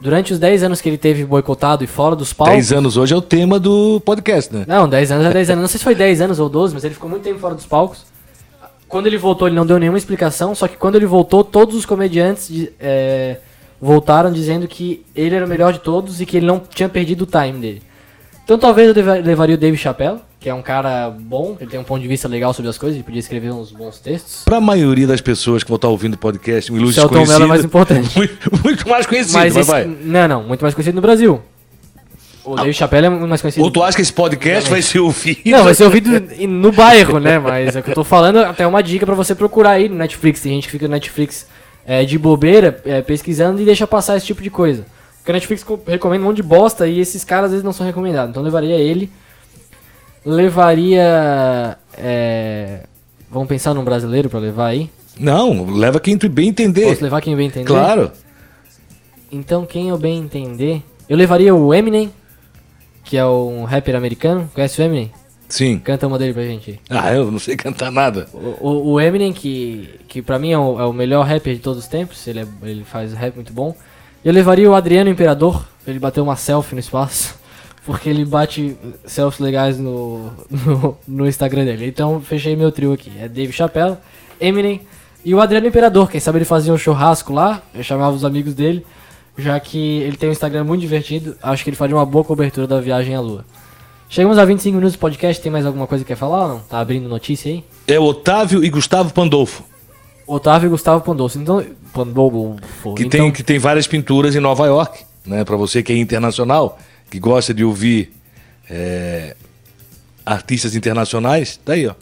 durante 0.00 0.32
os 0.32 0.38
10 0.38 0.62
anos 0.64 0.80
que 0.80 0.88
ele 0.88 0.98
teve 0.98 1.24
boicotado 1.24 1.82
e 1.82 1.86
fora 1.86 2.14
dos 2.14 2.32
palcos. 2.32 2.54
10 2.54 2.72
anos 2.72 2.96
hoje 2.96 3.14
é 3.14 3.16
o 3.16 3.22
tema 3.22 3.58
do 3.58 4.00
podcast, 4.00 4.54
né? 4.54 4.64
Não, 4.66 4.88
10 4.88 5.12
anos 5.12 5.26
é 5.26 5.32
10 5.32 5.50
anos. 5.50 5.62
Não 5.62 5.68
sei 5.68 5.78
se 5.78 5.84
foi 5.84 5.94
10 5.94 6.20
anos 6.20 6.38
ou 6.38 6.48
12, 6.48 6.74
mas 6.74 6.84
ele 6.84 6.94
ficou 6.94 7.08
muito 7.08 7.22
tempo 7.22 7.38
fora 7.38 7.54
dos 7.54 7.66
palcos. 7.66 8.04
Quando 8.88 9.06
ele 9.06 9.18
voltou, 9.18 9.48
ele 9.48 9.56
não 9.56 9.66
deu 9.66 9.78
nenhuma 9.78 9.98
explicação, 9.98 10.54
só 10.54 10.68
que 10.68 10.76
quando 10.76 10.94
ele 10.94 11.06
voltou, 11.06 11.42
todos 11.42 11.74
os 11.74 11.84
comediantes 11.84 12.68
é, 12.78 13.38
voltaram 13.80 14.32
dizendo 14.32 14.68
que 14.68 15.04
ele 15.14 15.34
era 15.34 15.44
o 15.44 15.48
melhor 15.48 15.72
de 15.72 15.80
todos 15.80 16.20
e 16.20 16.26
que 16.26 16.36
ele 16.36 16.46
não 16.46 16.60
tinha 16.60 16.88
perdido 16.88 17.22
o 17.22 17.26
time 17.26 17.58
dele. 17.60 17.82
Então 18.46 18.56
talvez 18.56 18.96
eu 18.96 19.04
levaria 19.24 19.56
o 19.56 19.58
Dave 19.58 19.76
Chappelle, 19.76 20.20
que 20.38 20.48
é 20.48 20.54
um 20.54 20.62
cara 20.62 21.10
bom, 21.10 21.56
ele 21.60 21.68
tem 21.68 21.80
um 21.80 21.82
ponto 21.82 22.00
de 22.00 22.06
vista 22.06 22.28
legal 22.28 22.54
sobre 22.54 22.70
as 22.70 22.78
coisas, 22.78 22.94
ele 22.94 23.02
podia 23.02 23.18
escrever 23.18 23.50
uns 23.50 23.72
bons 23.72 23.98
textos. 23.98 24.44
Pra 24.44 24.60
maioria 24.60 25.04
das 25.04 25.20
pessoas 25.20 25.64
que 25.64 25.68
vão 25.68 25.74
estar 25.74 25.88
ouvindo 25.88 26.14
o 26.14 26.18
podcast, 26.18 26.72
um 26.72 26.76
ilustre 26.76 27.00
Celton 27.00 27.26
Mello 27.26 27.42
é 27.42 27.48
mais 27.48 27.64
importante. 27.64 28.06
Muito, 28.16 28.62
muito 28.62 28.88
mais 28.88 29.04
conhecido, 29.04 29.34
mas 29.34 29.52
mas, 29.52 29.56
esse, 29.56 29.68
vai. 29.68 29.84
não, 29.84 30.28
não, 30.28 30.42
muito 30.44 30.62
mais 30.62 30.74
conhecido 30.74 30.94
no 30.94 31.00
Brasil. 31.00 31.42
O 32.44 32.54
Dave 32.54 32.72
Chappelle 32.72 33.06
é 33.06 33.10
muito 33.10 33.28
mais 33.28 33.42
conhecido. 33.42 33.64
Ou 33.64 33.70
tu 33.72 33.82
acha 33.82 33.96
que 33.96 34.02
esse 34.02 34.12
podcast 34.12 34.70
vai 34.70 34.80
ser 34.80 35.00
ouvido? 35.00 35.40
Não, 35.44 35.64
vai 35.64 35.74
ser 35.74 35.82
ouvido 35.82 36.08
no 36.46 36.70
bairro, 36.70 37.18
né? 37.18 37.40
Mas 37.40 37.74
é 37.74 37.80
o 37.80 37.82
que 37.82 37.90
eu 37.90 37.94
tô 37.94 38.04
falando, 38.04 38.38
até 38.38 38.64
uma 38.64 38.80
dica 38.80 39.04
pra 39.04 39.16
você 39.16 39.34
procurar 39.34 39.70
aí 39.70 39.88
no 39.88 39.96
Netflix. 39.96 40.40
Tem 40.40 40.52
gente 40.52 40.66
que 40.66 40.70
fica 40.70 40.86
no 40.86 40.92
Netflix 40.92 41.48
é, 41.84 42.04
de 42.04 42.16
bobeira, 42.16 42.80
é, 42.84 43.02
pesquisando 43.02 43.60
e 43.60 43.64
deixa 43.64 43.88
passar 43.88 44.16
esse 44.16 44.26
tipo 44.26 44.40
de 44.40 44.50
coisa. 44.50 44.86
Porque 45.26 45.32
o 45.32 45.34
Netflix 45.34 45.64
co- 45.64 45.80
recomenda 45.84 46.22
um 46.22 46.28
monte 46.28 46.36
de 46.36 46.44
bosta 46.44 46.86
e 46.86 47.00
esses 47.00 47.24
caras 47.24 47.46
às 47.46 47.50
vezes 47.50 47.64
não 47.64 47.72
são 47.72 47.84
recomendados. 47.84 48.30
Então 48.30 48.44
levaria 48.44 48.76
ele. 48.76 49.10
Levaria. 50.24 51.76
É... 51.98 52.84
Vamos 53.28 53.48
pensar 53.48 53.74
num 53.74 53.82
brasileiro 53.82 54.30
pra 54.30 54.38
levar 54.38 54.66
aí? 54.68 54.88
Não, 55.18 55.66
leva 55.74 55.98
quem 55.98 56.16
tu 56.16 56.28
bem 56.28 56.48
entender. 56.50 56.84
Posso 56.86 57.02
levar 57.02 57.20
quem 57.20 57.34
bem 57.36 57.48
entender? 57.48 57.66
Claro. 57.66 58.12
Então, 59.32 59.66
quem 59.66 59.88
eu 59.88 59.98
bem 59.98 60.18
entender. 60.18 60.80
Eu 61.08 61.16
levaria 61.16 61.52
o 61.52 61.74
Eminem, 61.74 62.12
que 63.02 63.16
é 63.16 63.26
um 63.26 63.64
rapper 63.64 63.96
americano. 63.96 64.48
Conhece 64.54 64.80
o 64.80 64.84
Eminem? 64.84 65.10
Sim. 65.48 65.80
Canta 65.80 66.06
uma 66.06 66.18
dele 66.20 66.34
pra 66.34 66.44
gente 66.44 66.70
aí. 66.70 66.78
Ah, 66.88 67.12
eu 67.12 67.32
não 67.32 67.40
sei 67.40 67.56
cantar 67.56 67.90
nada. 67.90 68.28
O, 68.32 68.68
o- 68.68 68.92
o 68.92 69.00
Eminem, 69.00 69.32
que, 69.32 69.90
que 70.06 70.22
pra 70.22 70.38
mim 70.38 70.52
é 70.52 70.58
o, 70.58 70.78
é 70.80 70.84
o 70.84 70.92
melhor 70.92 71.26
rapper 71.26 71.54
de 71.54 71.60
todos 71.60 71.80
os 71.82 71.88
tempos, 71.88 72.24
ele, 72.28 72.40
é- 72.40 72.46
ele 72.62 72.84
faz 72.84 73.12
rap 73.12 73.34
muito 73.34 73.52
bom. 73.52 73.74
Eu 74.26 74.32
levaria 74.32 74.68
o 74.68 74.74
Adriano 74.74 75.08
Imperador, 75.08 75.64
ele 75.86 76.00
bater 76.00 76.20
uma 76.20 76.34
selfie 76.34 76.74
no 76.74 76.80
espaço, 76.80 77.36
porque 77.86 78.08
ele 78.08 78.24
bate 78.24 78.76
selfies 79.04 79.38
legais 79.38 79.78
no, 79.78 80.32
no, 80.50 80.98
no 81.06 81.28
Instagram 81.28 81.64
dele. 81.64 81.86
Então 81.86 82.20
fechei 82.20 82.56
meu 82.56 82.72
trio 82.72 82.92
aqui. 82.92 83.12
É 83.20 83.28
Dave 83.28 83.52
Chappelle, 83.52 83.96
Eminem 84.40 84.80
e 85.24 85.32
o 85.32 85.40
Adriano 85.40 85.68
Imperador. 85.68 86.10
Quem 86.10 86.18
sabe 86.18 86.38
ele 86.38 86.44
fazia 86.44 86.72
um 86.72 86.76
churrasco 86.76 87.32
lá, 87.32 87.62
eu 87.72 87.84
chamava 87.84 88.16
os 88.16 88.24
amigos 88.24 88.52
dele, 88.52 88.84
já 89.38 89.60
que 89.60 90.00
ele 90.00 90.16
tem 90.16 90.28
um 90.28 90.32
Instagram 90.32 90.64
muito 90.64 90.80
divertido, 90.80 91.36
acho 91.40 91.62
que 91.62 91.70
ele 91.70 91.76
faria 91.76 91.94
uma 91.94 92.04
boa 92.04 92.24
cobertura 92.24 92.66
da 92.66 92.80
viagem 92.80 93.14
à 93.14 93.20
lua. 93.20 93.44
Chegamos 94.08 94.38
a 94.38 94.44
25 94.44 94.74
minutos 94.74 94.96
do 94.96 94.98
podcast, 94.98 95.40
tem 95.40 95.52
mais 95.52 95.64
alguma 95.64 95.86
coisa 95.86 96.02
que 96.02 96.08
quer 96.08 96.16
falar 96.16 96.42
ou 96.42 96.48
não? 96.48 96.58
Tá 96.68 96.80
abrindo 96.80 97.08
notícia 97.08 97.52
aí? 97.52 97.62
É 97.86 98.00
Otávio 98.00 98.64
e 98.64 98.70
Gustavo 98.70 99.14
Pandolfo. 99.14 99.62
Otávio 100.26 100.66
e 100.66 100.70
Gustavo 100.70 101.02
Pandolfo. 101.04 101.38
Então, 101.38 101.64
Pandolfo. 101.92 102.94
Que, 102.94 103.04
então, 103.04 103.20
tem, 103.20 103.32
que 103.32 103.42
tem 103.42 103.58
várias 103.58 103.86
pinturas 103.86 104.34
em 104.34 104.40
Nova 104.40 104.66
York. 104.66 105.04
Né? 105.24 105.44
Pra 105.44 105.56
você 105.56 105.82
que 105.82 105.92
é 105.92 105.96
internacional, 105.96 106.78
que 107.10 107.18
gosta 107.18 107.52
de 107.52 107.64
ouvir 107.64 108.12
é, 108.70 109.34
artistas 110.24 110.74
internacionais, 110.74 111.58
tá 111.64 111.72
aí, 111.74 111.86
ó. 111.86 111.94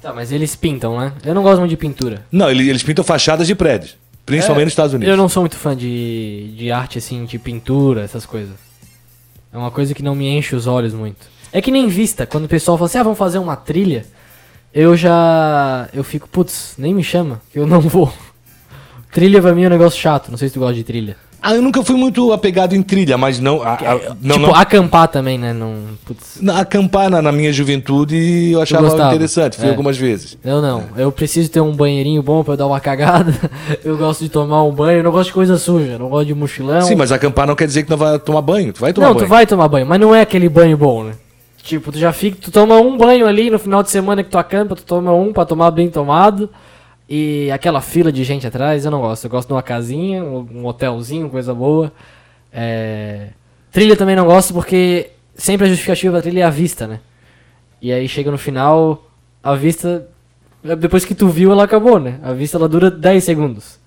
Tá, 0.00 0.12
mas 0.14 0.32
eles 0.32 0.56
pintam, 0.56 0.98
né? 0.98 1.12
Eu 1.24 1.34
não 1.34 1.42
gosto 1.42 1.58
muito 1.58 1.70
de 1.70 1.76
pintura. 1.76 2.24
Não, 2.32 2.50
ele- 2.50 2.68
eles 2.68 2.82
pintam 2.82 3.04
fachadas 3.04 3.46
de 3.46 3.54
prédios. 3.54 3.96
Principalmente 4.24 4.64
nos 4.66 4.72
Estados 4.72 4.94
Unidos. 4.94 5.10
Eu 5.10 5.16
não 5.16 5.28
sou 5.28 5.42
muito 5.42 5.56
fã 5.56 5.76
de, 5.76 6.54
de 6.56 6.70
arte, 6.70 6.98
assim, 6.98 7.24
de 7.24 7.38
pintura, 7.38 8.02
essas 8.02 8.24
coisas. 8.24 8.54
É 9.52 9.58
uma 9.58 9.70
coisa 9.70 9.92
que 9.92 10.02
não 10.02 10.14
me 10.14 10.28
enche 10.28 10.54
os 10.54 10.66
olhos 10.66 10.94
muito. 10.94 11.26
É 11.52 11.60
que 11.60 11.70
nem 11.72 11.88
vista, 11.88 12.24
quando 12.26 12.44
o 12.44 12.48
pessoal 12.48 12.78
fala 12.78 12.86
assim, 12.86 12.98
ah, 12.98 13.02
vamos 13.02 13.18
fazer 13.18 13.38
uma 13.38 13.56
trilha, 13.56 14.06
eu 14.74 14.96
já. 14.96 15.88
Eu 15.92 16.04
fico, 16.04 16.28
putz, 16.28 16.74
nem 16.78 16.94
me 16.94 17.02
chama, 17.02 17.40
que 17.52 17.58
eu 17.58 17.66
não 17.66 17.80
vou. 17.80 18.12
Trilha 19.12 19.42
pra 19.42 19.52
mim 19.54 19.64
é 19.64 19.66
um 19.66 19.70
negócio 19.70 19.98
chato, 20.00 20.30
não 20.30 20.38
sei 20.38 20.48
se 20.48 20.54
tu 20.54 20.60
gosta 20.60 20.74
de 20.74 20.84
trilha. 20.84 21.16
Ah, 21.42 21.54
eu 21.54 21.62
nunca 21.62 21.82
fui 21.82 21.96
muito 21.96 22.34
apegado 22.34 22.74
em 22.76 22.82
trilha, 22.82 23.16
mas 23.16 23.40
não. 23.40 23.62
a- 23.62 23.72
a- 23.72 24.14
não, 24.20 24.34
tipo, 24.36 24.46
não. 24.48 24.54
acampar 24.54 25.08
também, 25.08 25.38
né? 25.38 25.54
Não, 25.54 25.74
putz, 26.04 26.38
Na- 26.38 26.60
acampar 26.60 27.08
na, 27.08 27.22
na 27.22 27.32
minha 27.32 27.50
juventude 27.50 28.50
eu 28.52 28.60
achava 28.60 28.86
interessante, 29.08 29.56
fui 29.56 29.66
É. 29.66 29.70
algumas 29.70 29.96
vezes. 29.96 30.36
eu 30.44 30.60
não. 30.60 30.84
Eu 30.98 31.10
preciso 31.10 31.50
ter 31.50 31.60
um 31.62 31.72
banheirinho 31.74 32.22
bom 32.22 32.44
pra 32.44 32.52
eu 32.52 32.56
dar 32.58 32.66
uma 32.66 32.78
cagada. 32.78 33.34
Eu 33.82 33.96
gosto 33.96 34.20
de 34.22 34.28
tomar 34.28 34.62
um 34.64 34.70
banho. 34.70 34.98
Eu 34.98 35.02
não 35.04 35.10
gosto 35.10 35.28
de 35.28 35.32
coisa 35.32 35.56
suja. 35.56 35.98
Não 35.98 36.10
gosto 36.10 36.26
de 36.26 36.34
mochilão. 36.34 36.82
Sim, 36.82 36.94
mas 36.94 37.10
acampar 37.10 37.46
não 37.46 37.56
quer 37.56 37.66
dizer 37.66 37.84
que 37.84 37.90
não 37.90 37.96
vai 37.96 38.18
tomar 38.18 38.42
banho. 38.42 38.70
Tu 38.72 38.80
vai 38.80 38.92
tomar 38.92 39.06
não, 39.08 39.14
banho. 39.14 39.26
tu 39.26 39.28
vai 39.30 39.46
tomar 39.46 39.66
banho, 39.68 39.86
mas 39.86 39.98
não 39.98 40.14
é 40.14 40.20
aquele 40.20 40.48
banho 40.48 40.76
bom, 40.76 41.04
né? 41.04 41.12
Tipo, 41.70 41.92
tu 41.92 41.98
já 41.98 42.12
fica, 42.12 42.36
tu 42.40 42.50
toma 42.50 42.80
um 42.80 42.96
banho 42.98 43.28
ali 43.28 43.48
no 43.48 43.56
final 43.56 43.80
de 43.80 43.90
semana 43.90 44.24
que 44.24 44.28
tu 44.30 44.36
acampa, 44.36 44.74
tu 44.74 44.82
toma 44.82 45.12
um 45.14 45.32
pra 45.32 45.44
tomar 45.46 45.70
bem 45.70 45.88
tomado. 45.88 46.50
E 47.08 47.48
aquela 47.52 47.80
fila 47.80 48.10
de 48.10 48.24
gente 48.24 48.44
atrás, 48.44 48.84
eu 48.84 48.90
não 48.90 49.00
gosto. 49.00 49.22
Eu 49.24 49.30
gosto 49.30 49.46
de 49.46 49.54
uma 49.54 49.62
casinha, 49.62 50.24
um 50.24 50.66
hotelzinho, 50.66 51.30
coisa 51.30 51.54
boa. 51.54 51.92
É, 52.52 53.28
Trilha 53.70 53.94
também 53.96 54.16
não 54.16 54.24
gosto 54.24 54.52
porque 54.52 55.10
sempre 55.36 55.66
a 55.66 55.68
justificativa 55.70 56.16
da 56.16 56.22
trilha 56.22 56.40
é 56.40 56.42
a 56.42 56.50
vista, 56.50 56.88
né? 56.88 56.98
E 57.80 57.92
aí 57.92 58.08
chega 58.08 58.32
no 58.32 58.38
final, 58.38 59.08
a 59.40 59.54
vista. 59.54 60.08
Depois 60.78 61.04
que 61.04 61.14
tu 61.14 61.28
viu, 61.28 61.52
ela 61.52 61.62
acabou, 61.64 62.00
né? 62.00 62.18
A 62.22 62.32
vista 62.32 62.56
ela 62.56 62.68
dura 62.68 62.90
10 62.90 63.22
segundos. 63.22 63.78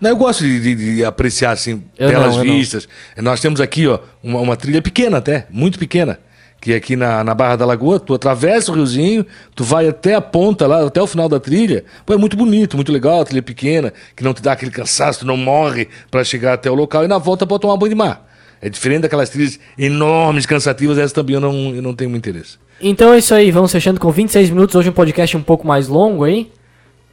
Não, 0.00 0.10
eu 0.10 0.16
gosto 0.16 0.44
de, 0.44 0.60
de- 0.60 0.96
de 0.96 1.04
apreciar 1.04 1.50
assim 1.50 1.82
Eu 1.98 2.08
belas 2.08 2.36
não, 2.36 2.42
vistas. 2.44 2.88
Nós 3.16 3.40
temos 3.40 3.60
aqui, 3.60 3.88
ó, 3.88 3.98
uma, 4.22 4.38
uma 4.38 4.56
trilha 4.56 4.80
pequena 4.80 5.18
até, 5.18 5.46
muito 5.50 5.76
pequena. 5.78 6.18
Que 6.62 6.72
é 6.72 6.76
aqui 6.76 6.94
na, 6.94 7.24
na 7.24 7.34
Barra 7.34 7.56
da 7.56 7.66
Lagoa, 7.66 7.98
tu 7.98 8.14
atravessa 8.14 8.70
o 8.70 8.74
riozinho, 8.76 9.26
tu 9.52 9.64
vai 9.64 9.88
até 9.88 10.14
a 10.14 10.20
ponta 10.20 10.64
lá, 10.64 10.86
até 10.86 11.02
o 11.02 11.08
final 11.08 11.28
da 11.28 11.40
trilha. 11.40 11.84
Pô, 12.06 12.14
é 12.14 12.16
muito 12.16 12.36
bonito, 12.36 12.76
muito 12.76 12.92
legal, 12.92 13.20
a 13.20 13.24
trilha 13.24 13.42
pequena, 13.42 13.92
que 14.14 14.22
não 14.22 14.32
te 14.32 14.40
dá 14.40 14.52
aquele 14.52 14.70
cansaço, 14.70 15.18
tu 15.18 15.26
não 15.26 15.36
morre 15.36 15.88
pra 16.08 16.22
chegar 16.22 16.52
até 16.52 16.70
o 16.70 16.74
local 16.74 17.04
e 17.04 17.08
na 17.08 17.18
volta 17.18 17.44
pode 17.44 17.62
tomar 17.62 17.76
banho 17.76 17.90
de 17.90 17.96
mar. 17.96 18.30
É 18.60 18.70
diferente 18.70 19.02
daquelas 19.02 19.28
trilhas 19.28 19.58
enormes, 19.76 20.46
cansativas, 20.46 20.98
essa 20.98 21.12
também 21.12 21.34
eu 21.34 21.40
não, 21.40 21.74
eu 21.74 21.82
não 21.82 21.94
tenho 21.94 22.08
muito 22.08 22.28
interesse. 22.28 22.58
Então 22.80 23.12
é 23.12 23.18
isso 23.18 23.34
aí, 23.34 23.50
vamos 23.50 23.72
fechando 23.72 23.98
com 23.98 24.08
26 24.12 24.50
minutos. 24.50 24.76
Hoje 24.76 24.88
um 24.88 24.92
podcast 24.92 25.36
um 25.36 25.42
pouco 25.42 25.66
mais 25.66 25.88
longo 25.88 26.22
aí. 26.22 26.48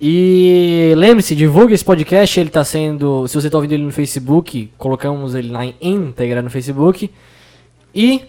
E 0.02 0.94
lembre-se, 0.96 1.36
divulgue 1.36 1.74
esse 1.74 1.84
podcast. 1.84 2.40
Ele 2.40 2.50
tá 2.50 2.64
sendo. 2.64 3.28
Se 3.28 3.36
você 3.36 3.50
tá 3.50 3.58
ouvindo 3.58 3.74
ele 3.74 3.84
no 3.84 3.92
Facebook, 3.92 4.72
colocamos 4.78 5.36
ele 5.36 5.52
na 5.52 5.66
íntegra 5.82 6.42
no 6.42 6.50
Facebook. 6.50 7.12
E 7.94 8.22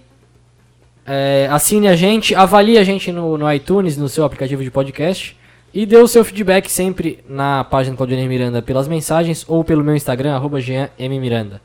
é, 1.12 1.48
assine 1.50 1.88
a 1.88 1.96
gente, 1.96 2.36
avalie 2.36 2.78
a 2.78 2.84
gente 2.84 3.10
no, 3.10 3.36
no 3.36 3.52
iTunes, 3.52 3.96
no 3.96 4.08
seu 4.08 4.24
aplicativo 4.24 4.62
de 4.62 4.70
podcast. 4.70 5.36
E 5.74 5.84
dê 5.84 5.96
o 5.96 6.06
seu 6.06 6.24
feedback 6.24 6.70
sempre 6.70 7.18
na 7.28 7.64
página 7.64 7.94
do 7.94 7.96
Claudionir 7.96 8.28
Miranda 8.28 8.62
pelas 8.62 8.86
mensagens 8.86 9.44
ou 9.48 9.64
pelo 9.64 9.82
meu 9.84 9.94
Instagram, 9.96 10.34
arroba. 10.34 10.58
Miranda. 10.98 11.60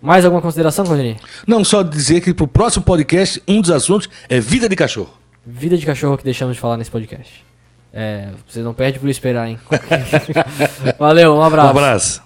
Mais 0.00 0.24
alguma 0.24 0.42
consideração, 0.42 0.84
Claudionir? 0.84 1.16
Não, 1.46 1.64
só 1.64 1.82
dizer 1.82 2.20
que 2.20 2.34
pro 2.34 2.46
próximo 2.46 2.84
podcast, 2.84 3.42
um 3.48 3.60
dos 3.62 3.70
assuntos 3.70 4.08
é 4.28 4.40
vida 4.40 4.68
de 4.68 4.76
cachorro. 4.76 5.10
Vida 5.46 5.76
de 5.76 5.86
cachorro 5.86 6.16
que 6.18 6.24
deixamos 6.24 6.56
de 6.56 6.60
falar 6.60 6.76
nesse 6.76 6.90
podcast. 6.90 7.44
É, 7.92 8.28
vocês 8.46 8.64
não 8.64 8.74
perdem 8.74 9.00
por 9.00 9.08
esperar, 9.08 9.48
hein? 9.48 9.58
Valeu, 10.98 11.34
um 11.34 11.38
Um 11.38 11.42
abraço. 11.42 11.70
abraço. 11.70 12.22